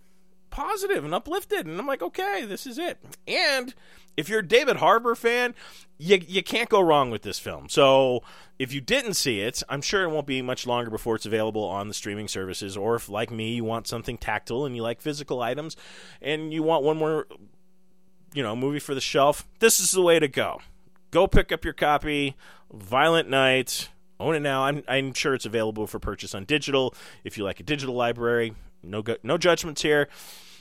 [0.51, 2.99] positive and uplifted, and I'm like, okay, this is it.
[3.27, 3.75] And
[4.17, 5.55] if you're a David Harbour fan,
[5.99, 7.69] you you can't go wrong with this film.
[7.69, 8.23] So
[8.59, 11.65] if you didn't see it, I'm sure it won't be much longer before it's available
[11.65, 12.77] on the streaming services.
[12.77, 15.77] Or if, like me, you want something tactile and you like physical items,
[16.21, 17.27] and you want one more,
[18.35, 20.61] you know, movie for the shelf, this is the way to go.
[21.11, 22.37] Go pick up your copy.
[22.73, 23.89] Violent Night.
[24.19, 24.65] Own it now.
[24.65, 26.95] I'm I'm sure it's available for purchase on digital.
[27.25, 30.09] If you like a digital library, no no judgments here.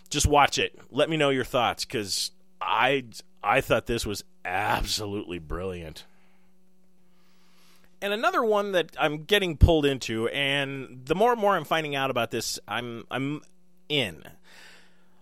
[0.10, 0.78] Just watch it.
[0.90, 3.06] Let me know your thoughts because I
[3.44, 6.06] I thought this was absolutely brilliant.
[8.02, 11.96] And another one that I'm getting pulled into, and the more and more I'm finding
[11.96, 13.42] out about this, I'm I'm
[13.90, 14.24] in.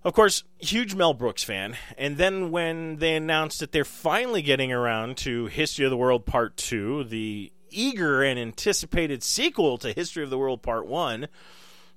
[0.01, 4.71] Of course, huge Mel Brooks fan, and then when they announced that they're finally getting
[4.71, 10.23] around to History of the World Part 2, the eager and anticipated sequel to History
[10.23, 11.27] of the World Part 1,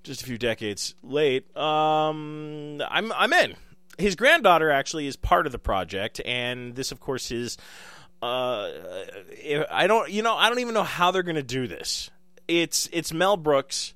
[0.03, 3.55] just a few decades late, um, I'm I'm in
[3.99, 7.57] his granddaughter actually is part of the project, and this, of course, is.
[8.23, 8.71] Uh,
[9.69, 12.09] I don't, you know, I don't even know how they're going to do this.
[12.47, 13.95] It's it's Mel Brooks,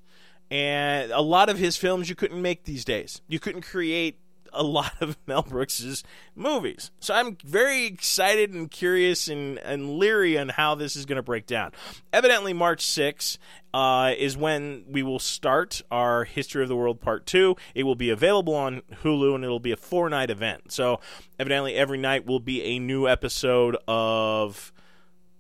[0.51, 3.21] and a lot of his films you couldn't make these days.
[3.29, 4.19] You couldn't create
[4.57, 6.03] a lot of Mel Brooks's
[6.35, 6.91] movies.
[7.01, 11.23] So I'm very excited and curious and, and leery on how this is going to
[11.23, 11.73] break down.
[12.13, 13.39] Evidently, March 6th
[13.75, 17.57] uh, is when we will start our History of the World Part 2.
[17.75, 20.73] It will be available on Hulu and it'll be a four night event.
[20.73, 21.01] So,
[21.39, 24.73] evidently, every night will be a new episode of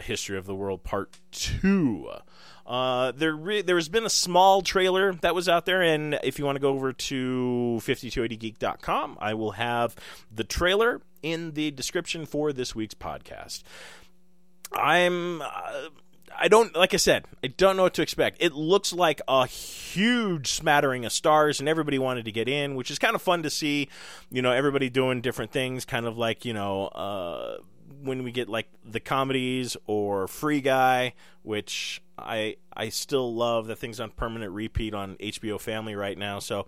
[0.02, 2.08] History of the World Part 2.
[2.66, 6.38] Uh, there re- there has been a small trailer that was out there, and if
[6.38, 9.94] you want to go over to 5280geek.com, I will have
[10.34, 13.62] the trailer in the description for this week's podcast.
[14.72, 15.42] I'm.
[15.42, 15.88] Uh,
[16.38, 18.42] I don't like I said, I don't know what to expect.
[18.42, 22.90] It looks like a huge smattering of stars and everybody wanted to get in, which
[22.90, 23.88] is kind of fun to see,
[24.30, 27.56] you know, everybody doing different things, kind of like, you know, uh,
[28.02, 33.76] when we get like the comedies or Free Guy, which I I still love the
[33.76, 36.38] things on permanent repeat on HBO Family right now.
[36.38, 36.66] So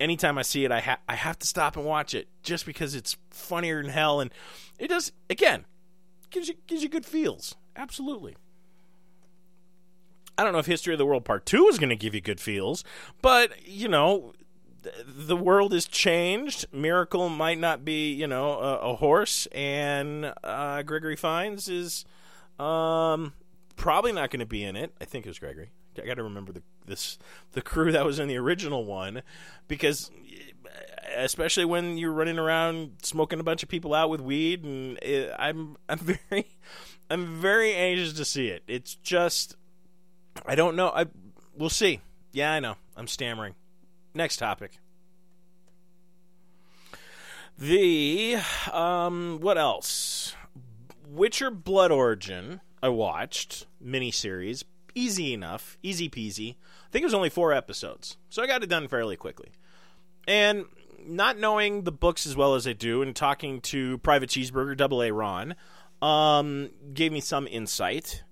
[0.00, 2.94] anytime I see it, I ha- I have to stop and watch it just because
[2.94, 4.32] it's funnier than hell, and
[4.78, 5.64] it does again
[6.30, 7.54] gives you gives you good feels.
[7.76, 8.36] Absolutely.
[10.36, 12.20] I don't know if History of the World Part Two is going to give you
[12.20, 12.84] good feels,
[13.22, 14.32] but you know
[15.04, 16.66] the world has changed.
[16.72, 22.04] Miracle might not be, you know, a, a horse, and uh, Gregory Hines is
[22.58, 23.32] um,
[23.78, 24.92] probably not going to be in it.
[25.00, 25.70] I think it was Gregory.
[25.96, 27.18] I got to remember the this
[27.52, 29.22] the crew that was in the original one,
[29.66, 30.10] because
[31.16, 35.32] especially when you're running around smoking a bunch of people out with weed, and it,
[35.38, 35.98] I'm I'm
[36.30, 36.46] very
[37.10, 38.62] I'm very anxious to see it.
[38.68, 39.56] It's just
[40.46, 40.90] I don't know.
[40.90, 41.06] I
[41.56, 42.00] we'll see.
[42.32, 42.76] Yeah, I know.
[42.96, 43.54] I'm stammering.
[44.14, 44.78] Next topic.
[47.58, 48.36] The
[48.72, 50.34] um, what else?
[51.08, 52.60] Witcher Blood Origin.
[52.82, 54.64] I watched miniseries.
[54.94, 56.56] Easy enough, easy peasy.
[56.86, 59.50] I think it was only four episodes, so I got it done fairly quickly.
[60.26, 60.64] And
[61.06, 65.02] not knowing the books as well as I do, and talking to Private Cheeseburger Double
[65.02, 65.54] A Ron,
[66.02, 68.24] um, gave me some insight.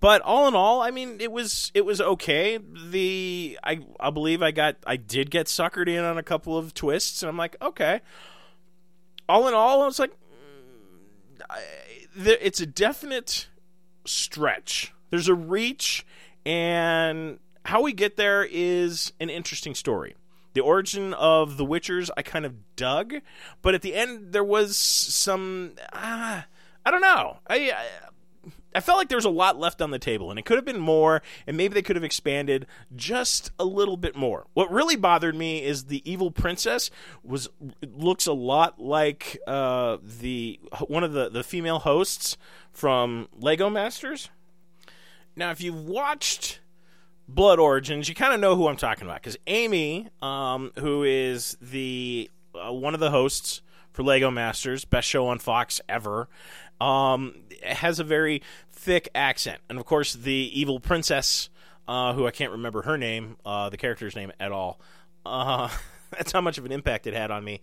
[0.00, 2.58] But all in all, I mean, it was it was okay.
[2.58, 6.72] The I I believe I got I did get suckered in on a couple of
[6.72, 8.00] twists, and I'm like, okay.
[9.28, 11.60] All in all, I was like, mm, I,
[12.16, 13.46] it's a definite
[14.10, 14.92] stretch.
[15.10, 16.04] There's a reach,
[16.44, 20.14] and how we get there is an interesting story.
[20.52, 23.14] The origin of the Witchers, I kind of dug,
[23.62, 25.72] but at the end there was some.
[25.92, 26.42] Uh,
[26.84, 27.38] I don't know.
[27.46, 27.86] I, I
[28.74, 30.64] I felt like there was a lot left on the table, and it could have
[30.64, 34.46] been more, and maybe they could have expanded just a little bit more.
[34.54, 36.90] What really bothered me is the evil princess
[37.24, 37.48] was
[37.82, 42.36] looks a lot like uh, the one of the the female hosts
[42.72, 44.28] from Lego Masters.
[45.34, 46.60] Now, if you've watched
[47.28, 51.56] Blood Origins, you kind of know who I'm talking about because Amy, um, who is
[51.60, 56.28] the uh, one of the hosts for Lego Masters, best show on Fox ever
[56.80, 59.60] um, has a very thick accent.
[59.68, 61.50] And of course, the evil princess,
[61.86, 64.80] uh, who I can't remember her name, uh, the character's name at all.
[65.24, 65.68] Uh,
[66.10, 67.60] that's how much of an impact it had on me.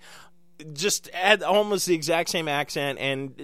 [0.74, 3.38] Just had almost the exact same accent and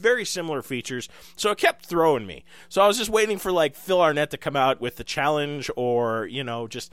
[0.00, 2.44] very similar features, so it kept throwing me.
[2.68, 5.70] So I was just waiting for like Will Arnett to come out with the challenge,
[5.76, 6.92] or you know, just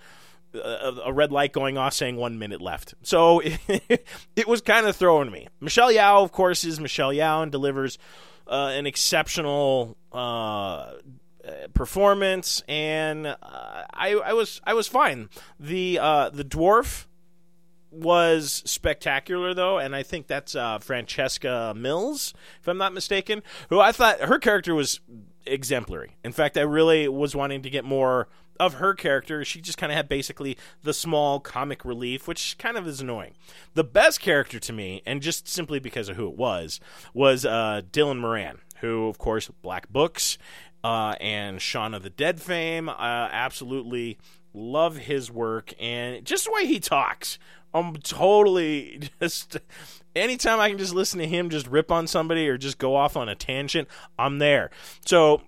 [0.53, 2.93] a, red light going off saying one minute left.
[3.03, 3.59] So it,
[4.35, 5.47] it was kind of throwing me.
[5.59, 7.97] Michelle Yeoh, of course, is Michelle Yeoh and delivers
[8.47, 10.93] uh, an exceptional uh,
[11.73, 15.29] performance, and uh, I, I was I was fine.
[15.59, 17.05] The uh, the dwarf
[17.91, 23.79] was spectacular though, and I think that's uh, Francesca Mills, if I'm not mistaken, who
[23.79, 24.99] I thought her character was
[25.45, 26.17] exemplary.
[26.23, 28.27] In fact, I really was wanting to get more
[28.59, 29.43] of her character.
[29.45, 33.33] She just kind of had basically the small comic relief, which kind of is annoying.
[33.73, 36.79] The best character to me, and just simply because of who it was,
[37.13, 40.37] was uh, Dylan Moran, who, of course, Black Books
[40.83, 42.89] uh, and Shaun of the Dead fame.
[42.89, 42.93] Uh,
[43.31, 44.17] absolutely
[44.53, 47.37] love his work and just the way he talks.
[47.73, 49.57] I'm totally just
[50.15, 53.15] anytime I can just listen to him just rip on somebody or just go off
[53.15, 53.87] on a tangent,
[54.17, 54.71] I'm there.
[55.05, 55.41] So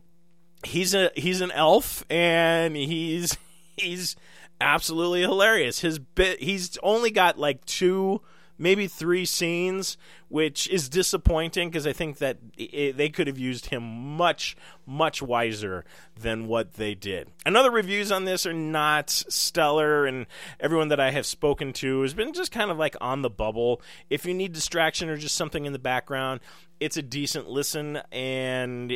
[0.63, 3.37] he's a he's an elf and he's
[3.77, 4.15] he's
[4.61, 5.79] absolutely hilarious.
[5.79, 8.21] His bit he's only got like two
[8.59, 9.97] maybe three scenes,
[10.27, 13.81] which is disappointing because I think that it, they could have used him
[14.17, 14.55] much,
[14.85, 15.85] much wiser
[16.19, 17.29] than what they did.
[17.45, 20.27] Another reviews on this are not stellar, and
[20.59, 23.81] everyone that I have spoken to has been just kind of like on the bubble.
[24.09, 26.41] If you need distraction or just something in the background,
[26.79, 28.91] it's a decent listen, and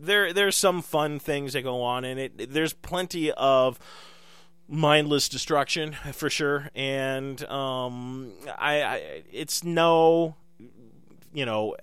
[0.00, 2.52] there there's some fun things that go on in it.
[2.52, 3.78] There's plenty of
[4.68, 10.34] mindless destruction for sure and um I, I it's no
[11.32, 11.76] you know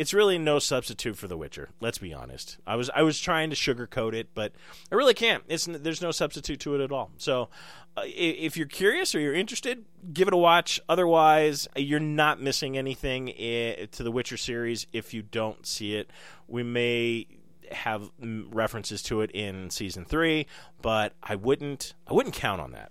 [0.00, 1.68] it's really no substitute for The Witcher.
[1.78, 2.56] Let's be honest.
[2.66, 4.52] I was I was trying to sugarcoat it, but
[4.90, 5.44] I really can't.
[5.46, 7.10] It's there's no substitute to it at all.
[7.18, 7.50] So,
[7.98, 10.80] uh, if you're curious or you're interested, give it a watch.
[10.88, 16.10] Otherwise, you're not missing anything to the Witcher series if you don't see it.
[16.48, 17.26] We may
[17.70, 20.46] have references to it in season three,
[20.80, 22.90] but I wouldn't I wouldn't count on that.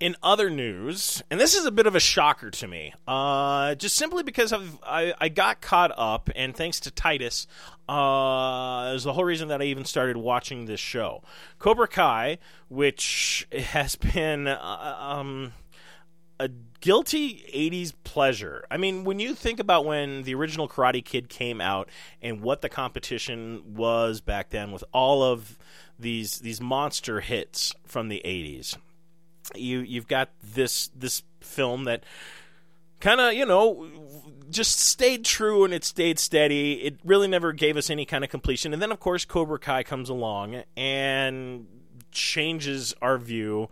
[0.00, 3.96] In other news, and this is a bit of a shocker to me, uh, just
[3.96, 7.48] simply because of I, I got caught up, and thanks to Titus,
[7.88, 11.22] uh, is the whole reason that I even started watching this show.
[11.58, 12.38] Cobra Kai,
[12.68, 15.52] which has been uh, um,
[16.38, 16.48] a
[16.80, 18.64] guilty 80s pleasure.
[18.70, 21.88] I mean, when you think about when the original Karate Kid came out
[22.22, 25.58] and what the competition was back then with all of
[25.98, 28.76] these these monster hits from the 80s.
[29.54, 32.04] You you've got this this film that
[33.00, 33.88] kind of, you know,
[34.50, 36.74] just stayed true and it stayed steady.
[36.84, 38.72] It really never gave us any kind of completion.
[38.72, 41.66] And then of course Cobra Kai comes along and
[42.10, 43.68] changes our view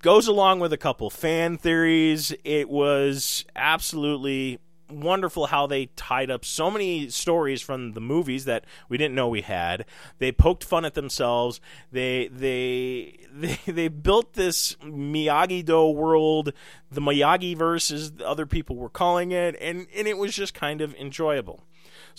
[0.00, 2.32] goes along with a couple fan theories.
[2.44, 4.58] It was absolutely
[4.90, 9.28] wonderful how they tied up so many stories from the movies that we didn't know
[9.28, 9.84] we had.
[10.18, 11.60] They poked fun at themselves.
[11.92, 16.52] They they they they built this Miyagi Do world,
[16.90, 20.80] the Miyagi verse as other people were calling it, and and it was just kind
[20.80, 21.64] of enjoyable.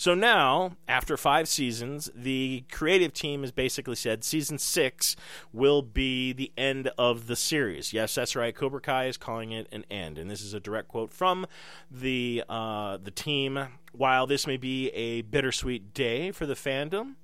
[0.00, 5.14] So now, after five seasons, the creative team has basically said season six
[5.52, 7.92] will be the end of the series.
[7.92, 8.56] Yes, that's right.
[8.56, 11.46] Cobra Kai is calling it an end, and this is a direct quote from
[11.90, 13.68] the uh, the team.
[13.92, 17.16] While this may be a bittersweet day for the fandom,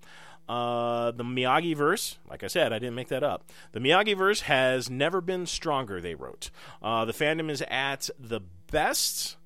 [0.46, 3.50] uh, the Miyagi verse, like I said, I didn't make that up.
[3.72, 6.50] The Miyagi verse has never been stronger, they wrote.
[6.82, 9.38] Uh, the fandom is at the best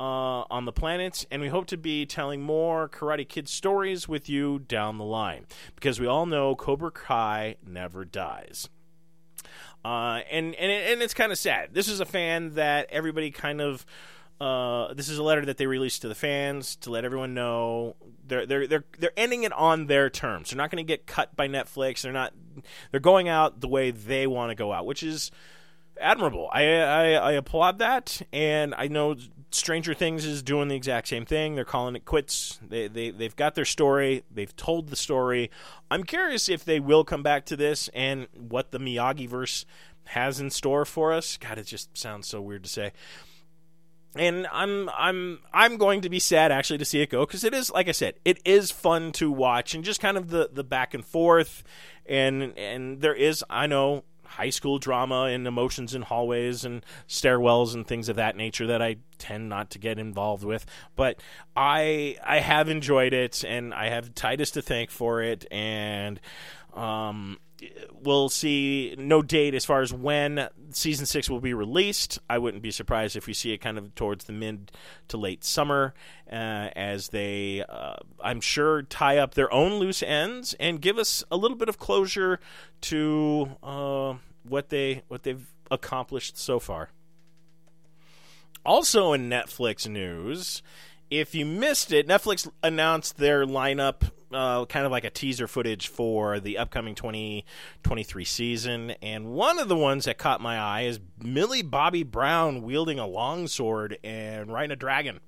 [0.00, 4.30] uh, on the planet, and we hope to be telling more Karate Kid stories with
[4.30, 5.44] you down the line
[5.74, 8.70] because we all know Cobra Kai never dies.
[9.84, 11.74] Uh, and and and it's kind of sad.
[11.74, 13.84] This is a fan that everybody kind of.
[14.40, 17.94] Uh, this is a letter that they released to the fans to let everyone know
[18.26, 20.48] they're they're they're they're ending it on their terms.
[20.48, 22.00] They're not going to get cut by Netflix.
[22.00, 22.32] They're not.
[22.90, 25.30] They're going out the way they want to go out, which is
[26.00, 26.48] admirable.
[26.50, 29.14] I, I, I applaud that, and I know
[29.50, 31.54] Stranger Things is doing the exact same thing.
[31.54, 32.58] They're calling it quits.
[32.66, 34.22] They they they've got their story.
[34.30, 35.50] They've told the story.
[35.90, 39.64] I'm curious if they will come back to this and what the Miyagi verse
[40.04, 41.36] has in store for us.
[41.36, 42.92] God, it just sounds so weird to say.
[44.16, 47.54] And I'm I'm I'm going to be sad actually to see it go because it
[47.54, 50.64] is like I said it is fun to watch and just kind of the the
[50.64, 51.62] back and forth
[52.06, 57.74] and and there is I know high school drama and emotions in hallways and stairwells
[57.74, 60.64] and things of that nature that I tend not to get involved with.
[60.94, 61.20] But
[61.56, 66.20] I I have enjoyed it and I have Titus to thank for it and
[66.74, 67.38] um
[67.92, 72.18] we'll see no date as far as when season six will be released.
[72.28, 74.72] I wouldn't be surprised if we see it kind of towards the mid
[75.08, 75.94] to late summer,
[76.30, 81.24] uh, as they, uh, I'm sure, tie up their own loose ends and give us
[81.30, 82.40] a little bit of closure
[82.82, 86.90] to uh, what they what they've accomplished so far.
[88.64, 90.62] Also in Netflix news,
[91.10, 95.88] if you missed it, Netflix announced their lineup uh, kind of like a teaser footage
[95.88, 98.90] for the upcoming 2023 season.
[99.02, 103.06] And one of the ones that caught my eye is Millie Bobby Brown wielding a
[103.06, 105.20] longsword and riding a dragon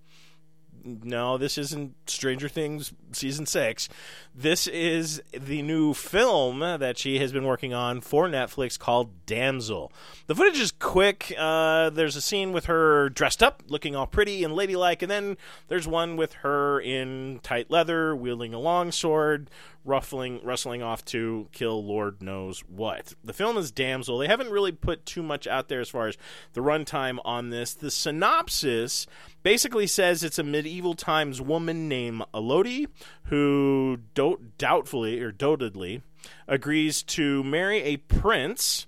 [0.85, 3.89] no, this isn't Stranger Things season six.
[4.35, 9.93] This is the new film that she has been working on for Netflix called Damsel.
[10.26, 11.33] The footage is quick.
[11.39, 15.37] Uh, there's a scene with her dressed up, looking all pretty and ladylike, and then
[15.68, 19.51] there's one with her in tight leather, wielding a long sword,
[19.85, 23.14] ruffling, rustling off to kill Lord knows what.
[23.24, 24.18] The film is Damsel.
[24.18, 26.16] They haven't really put too much out there as far as
[26.53, 27.74] the runtime on this.
[27.74, 29.07] The synopsis
[29.43, 32.87] basically says it's a medieval times woman named Elodie
[33.24, 36.03] who do- doubtfully or dotedly
[36.47, 38.87] agrees to marry a prince.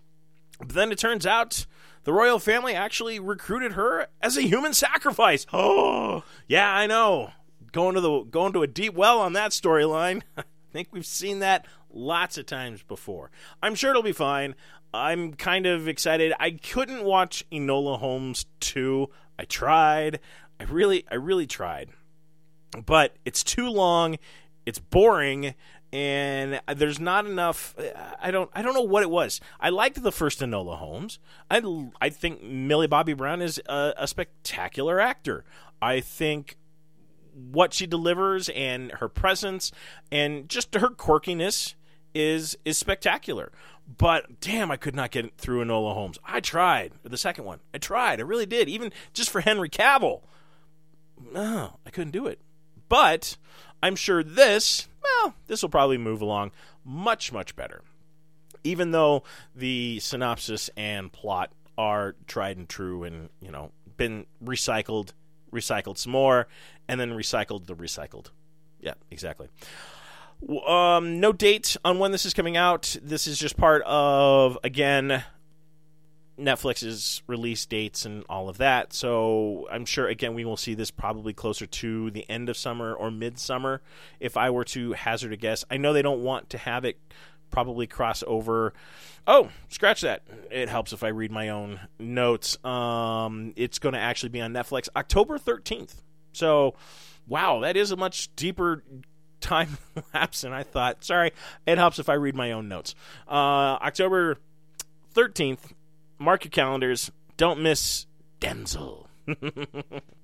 [0.59, 1.67] But then it turns out
[2.05, 5.47] the royal family actually recruited her as a human sacrifice.
[5.53, 7.33] Oh, yeah, I know.
[7.73, 10.23] Going to the going to a deep well on that storyline.
[10.75, 13.31] I think we've seen that lots of times before.
[13.63, 14.57] I'm sure it'll be fine.
[14.93, 16.33] I'm kind of excited.
[16.41, 19.09] I couldn't watch Enola Holmes 2.
[19.39, 20.19] I tried.
[20.59, 21.91] I really, I really tried,
[22.85, 24.17] but it's too long.
[24.67, 25.55] It's boring,
[25.93, 27.77] and there's not enough.
[28.21, 29.41] I don't, I don't know what it was.
[29.61, 31.21] I liked the first Enola Holmes.
[31.49, 31.63] I,
[32.01, 35.45] I think Millie Bobby Brown is a, a spectacular actor.
[35.81, 36.57] I think
[37.35, 39.73] what she delivers and her presence
[40.13, 41.75] and just her quirkiness
[42.15, 43.51] is is spectacular.
[43.99, 46.19] But damn, I could not get through Enola Holmes.
[46.25, 47.61] I tried the second one.
[47.75, 48.21] I tried.
[48.21, 48.69] I really did.
[48.69, 50.23] Even just for Henry Cavill
[51.33, 52.41] no, I couldn't do it.
[52.89, 53.37] But
[53.83, 56.53] I'm sure this, well, this will probably move along
[56.85, 57.83] much, much better.
[58.63, 59.23] Even though
[59.55, 65.13] the synopsis and plot are tried and true and, you know, been recycled,
[65.55, 66.49] recycled some more,
[66.89, 68.27] and then recycled the recycled.
[68.81, 69.49] Yeah, exactly.
[70.67, 72.97] Um, no date on when this is coming out.
[73.03, 75.25] This is just part of, again,
[76.39, 78.93] Netflix's release dates and all of that.
[78.93, 82.93] So I'm sure again we will see this probably closer to the end of summer
[82.93, 83.81] or midsummer.
[84.21, 86.99] If I were to hazard a guess, I know they don't want to have it
[87.55, 88.75] probably cross over.
[89.29, 90.23] Oh, scratch that.
[90.51, 92.63] It helps if I read my own notes.
[92.65, 96.03] Um, it's going to actually be on Netflix October 13th.
[96.33, 96.75] So,
[97.29, 98.83] wow, that is a much deeper
[99.41, 99.79] time
[100.15, 101.05] lapse than I thought.
[101.05, 101.31] Sorry,
[101.65, 102.97] it helps if I read my own notes.
[103.29, 104.37] Uh, October
[105.15, 105.73] 13th
[106.19, 107.13] mark your calendars.
[107.37, 108.07] Don't miss
[108.41, 109.09] Damsel.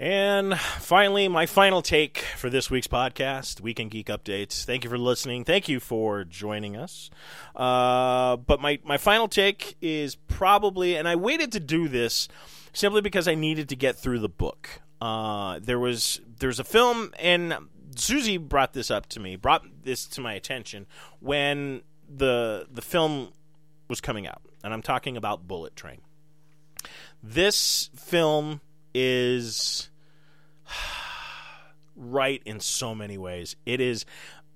[0.00, 4.64] and finally, my final take for this week's podcast, Weekend Geek Updates.
[4.64, 5.44] Thank you for listening.
[5.44, 7.10] Thank you for joining us.
[7.54, 12.28] Uh, but my, my final take is probably, and I waited to do this
[12.72, 14.80] simply because I needed to get through the book.
[15.02, 17.54] Uh, there was there's a film, and
[17.94, 20.86] Susie brought this up to me, brought this to my attention
[21.18, 23.34] when the the film
[23.86, 26.00] was coming out, and I'm talking about Bullet Train.
[27.22, 28.62] This film
[28.94, 29.89] is
[32.10, 33.56] right in so many ways.
[33.66, 34.04] It is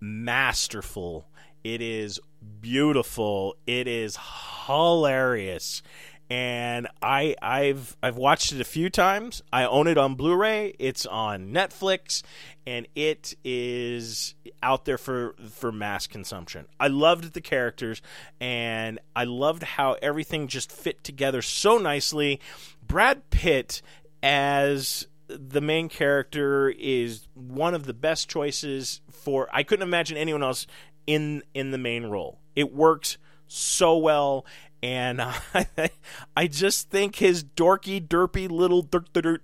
[0.01, 1.29] masterful.
[1.63, 2.21] It is
[2.61, 3.57] beautiful.
[3.67, 4.19] It is
[4.67, 5.83] hilarious
[6.31, 9.43] and I I've I've watched it a few times.
[9.53, 10.75] I own it on Blu-ray.
[10.79, 12.23] It's on Netflix,
[12.67, 16.67] and it is out there for for mass consumption.
[16.81, 18.01] I loved the characters,
[18.41, 22.41] and I loved how everything just fit together so nicely.
[22.87, 23.83] Brad Pitt
[24.23, 25.07] as
[25.39, 29.49] the main character is one of the best choices for.
[29.53, 30.67] I couldn't imagine anyone else
[31.07, 32.41] in in the main role.
[32.55, 34.47] It works so well
[34.85, 35.23] and
[35.55, 35.91] I,
[36.37, 38.87] I just think his dorky, derpy little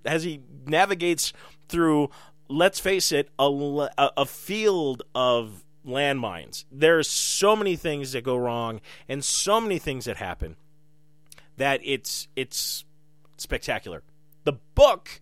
[0.05, 1.33] as he navigates
[1.67, 2.11] through,
[2.47, 6.65] let's face it, a, a field of landmines.
[6.71, 10.57] There's so many things that go wrong and so many things that happen
[11.57, 12.85] that it's it's
[13.37, 14.03] spectacular.
[14.43, 15.21] The book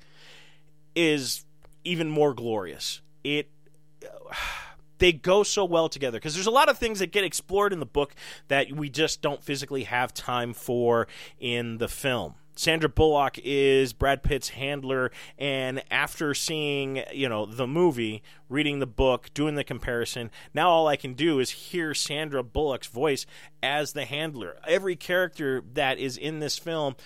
[0.99, 1.45] is
[1.85, 3.01] even more glorious.
[3.23, 3.49] It
[4.97, 7.79] they go so well together because there's a lot of things that get explored in
[7.79, 8.13] the book
[8.49, 11.07] that we just don't physically have time for
[11.39, 12.35] in the film.
[12.57, 18.85] Sandra Bullock is Brad Pitt's handler, and after seeing you know the movie, reading the
[18.85, 23.25] book, doing the comparison, now all I can do is hear Sandra Bullock's voice
[23.63, 24.57] as the handler.
[24.67, 26.97] Every character that is in this film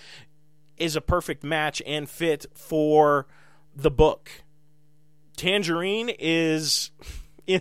[0.76, 3.28] is a perfect match and fit for
[3.74, 4.30] the book.
[5.36, 6.90] Tangerine is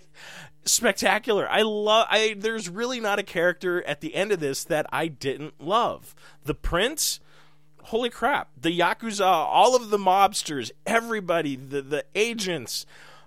[0.66, 1.50] spectacular.
[1.50, 2.08] I love.
[2.10, 6.16] I there's really not a character at the end of this that I didn't love.
[6.44, 7.20] The prince.
[7.88, 8.50] Holy crap!
[8.60, 12.86] The yakuza, all of the mobsters, everybody, the the agents,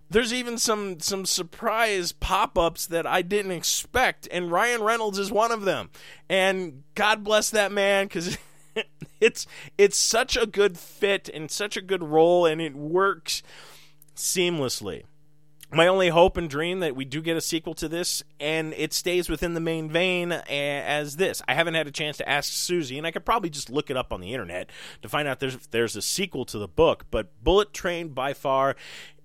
[0.08, 5.52] there's even some some surprise pop-ups that I didn't expect and Ryan Reynolds is one
[5.52, 5.90] of them.
[6.28, 8.38] And God bless that man cuz
[9.20, 9.46] it's
[9.78, 13.42] it's such a good fit and such a good role and it works
[14.14, 15.04] seamlessly.
[15.72, 18.92] My only hope and dream that we do get a sequel to this and it
[18.92, 21.42] stays within the main vein as this.
[21.48, 23.96] I haven't had a chance to ask Susie, and I could probably just look it
[23.96, 24.70] up on the internet
[25.02, 27.06] to find out there's there's a sequel to the book.
[27.10, 28.76] But Bullet Train by far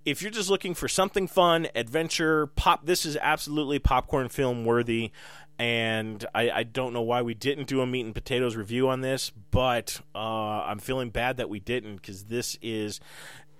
[0.05, 5.11] if you're just looking for something fun, adventure, pop, this is absolutely popcorn film worthy.
[5.59, 9.01] And I, I don't know why we didn't do a meat and potatoes review on
[9.01, 12.99] this, but uh, I'm feeling bad that we didn't because this is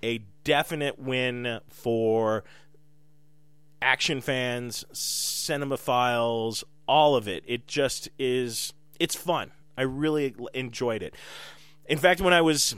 [0.02, 2.42] a definite win for
[3.80, 7.44] action fans, cinemaphiles, all of it.
[7.46, 9.52] It just is, it's fun.
[9.76, 11.14] I really enjoyed it.
[11.86, 12.74] In fact, when I was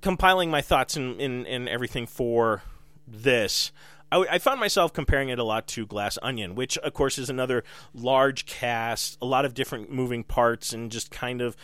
[0.00, 2.62] compiling my thoughts and, everything for
[3.06, 3.72] this,
[4.14, 7.28] I, I, found myself comparing it a lot to Glass Onion, which, of course, is
[7.28, 11.56] another large cast, a lot of different moving parts, and just kind of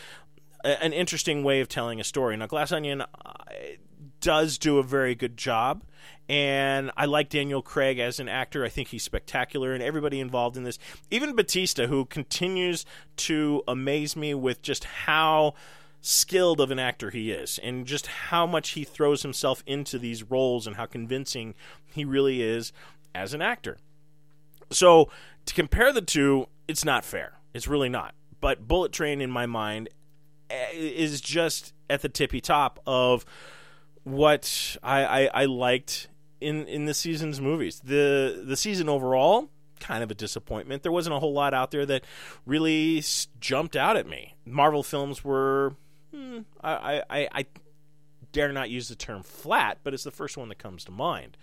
[0.65, 2.37] an interesting way of telling a story.
[2.37, 3.07] Now, Glass Onion uh,
[4.21, 5.85] does do a very good job.
[6.29, 8.65] And I like Daniel Craig as an actor.
[8.65, 10.79] I think he's spectacular, and everybody involved in this,
[11.11, 12.87] even Batista, who continues
[13.17, 15.55] to amaze me with just how
[16.01, 20.23] skilled of an actor he is and just how much he throws himself into these
[20.23, 21.55] roles and how convincing
[21.87, 22.73] he really is
[23.15, 23.77] as an actor.
[24.71, 25.11] So,
[25.47, 27.35] to compare the two, it's not fair.
[27.53, 28.15] It's really not.
[28.41, 29.89] But Bullet Train, in my mind,
[30.49, 33.25] eh, is just at the tippy top of
[34.05, 36.09] what I, I, I liked
[36.41, 37.81] in in the season's movies.
[37.81, 40.83] The the season overall, kind of a disappointment.
[40.83, 42.05] There wasn't a whole lot out there that
[42.47, 43.03] really
[43.41, 44.37] jumped out at me.
[44.47, 45.75] Marvel films were
[46.13, 47.47] hmm, I, I, I
[48.33, 51.37] dare not use the term flat, but it's the first one that comes to mind.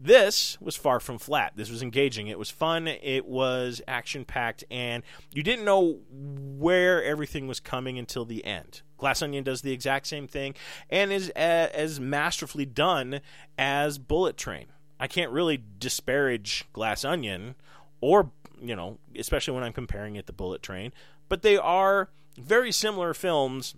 [0.00, 1.54] This was far from flat.
[1.56, 2.28] This was engaging.
[2.28, 2.86] It was fun.
[2.86, 5.02] It was action packed, and
[5.34, 8.82] you didn't know where everything was coming until the end.
[8.96, 10.54] Glass Onion does the exact same thing
[10.90, 13.20] and is as masterfully done
[13.56, 14.66] as Bullet Train.
[15.00, 17.54] I can't really disparage Glass Onion,
[18.00, 20.92] or you know, especially when I'm comparing it to Bullet Train,
[21.28, 23.74] but they are very similar films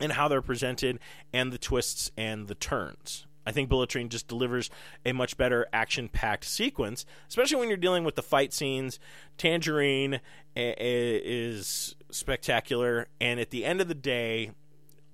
[0.00, 0.98] in how they're presented
[1.32, 3.26] and the twists and the turns.
[3.46, 4.70] I think Bullet Train just delivers
[5.04, 9.00] a much better action packed sequence, especially when you're dealing with the fight scenes.
[9.38, 10.20] Tangerine
[10.54, 14.52] is spectacular, and at the end of the day,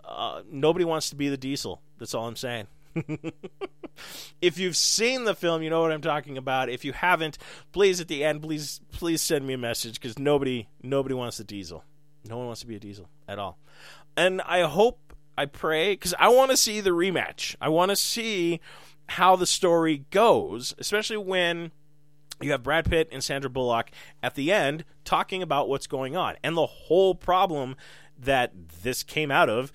[0.05, 1.81] uh, nobody wants to be the diesel.
[1.99, 2.67] That's all I'm saying.
[4.41, 6.69] if you've seen the film, you know what I'm talking about.
[6.69, 7.39] If you haven't,
[7.73, 11.45] please at the end, please please send me a message because nobody nobody wants the
[11.45, 11.85] diesel.
[12.29, 13.59] No one wants to be a Diesel at all.
[14.17, 17.57] And I hope, I pray, because I want to see the rematch.
[17.61, 18.61] I want to see
[19.09, 21.71] how the story goes, especially when
[22.41, 23.91] you have Brad Pitt and Sandra Bullock
[24.23, 26.37] at the end talking about what's going on.
[26.43, 27.77] And the whole problem
[28.19, 28.53] that
[28.83, 29.73] this came out of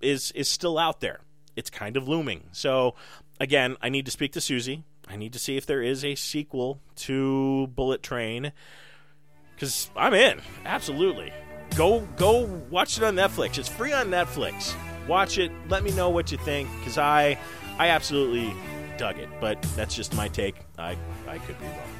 [0.00, 1.20] is is still out there.
[1.56, 2.44] It's kind of looming.
[2.52, 2.94] So
[3.40, 4.84] again, I need to speak to Susie.
[5.06, 8.52] I need to see if there is a sequel to Bullet Train
[9.58, 10.40] cuz I'm in.
[10.64, 11.32] Absolutely
[11.76, 13.58] go go watch it on Netflix.
[13.58, 14.74] It's free on Netflix.
[15.06, 15.52] Watch it.
[15.68, 17.38] Let me know what you think because I
[17.78, 18.54] I absolutely
[18.96, 19.28] dug it.
[19.40, 20.56] But that's just my take.
[20.78, 20.96] I
[21.28, 21.94] I could be wrong.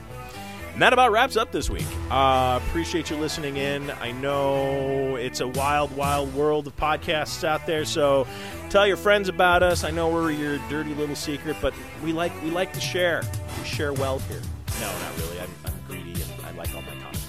[0.75, 1.87] And that about wraps up this week.
[2.11, 3.93] Uh, appreciate you listening in.
[3.93, 8.27] I know it's a wild, wild world of podcasts out there, so
[8.71, 9.85] tell your friends about us.
[9.85, 13.23] I know we're your dirty little secret, but we like we like to share.
[13.59, 14.41] We share well here.
[14.81, 15.41] No, not really.
[15.41, 17.21] I'm, I'm greedy and I like all my comic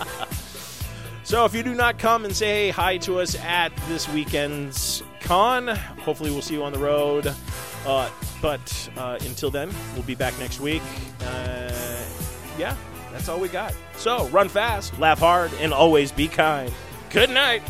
[1.24, 5.68] So if you do not come and say hi to us at this weekend's con,
[5.68, 7.32] hopefully we'll see you on the road.
[7.86, 8.10] Uh,
[8.40, 10.82] but uh, until then, we'll be back next week.
[11.20, 12.04] Uh,
[12.58, 12.76] yeah,
[13.12, 13.74] that's all we got.
[13.96, 16.72] So run fast, laugh hard, and always be kind.
[17.10, 17.62] Good night.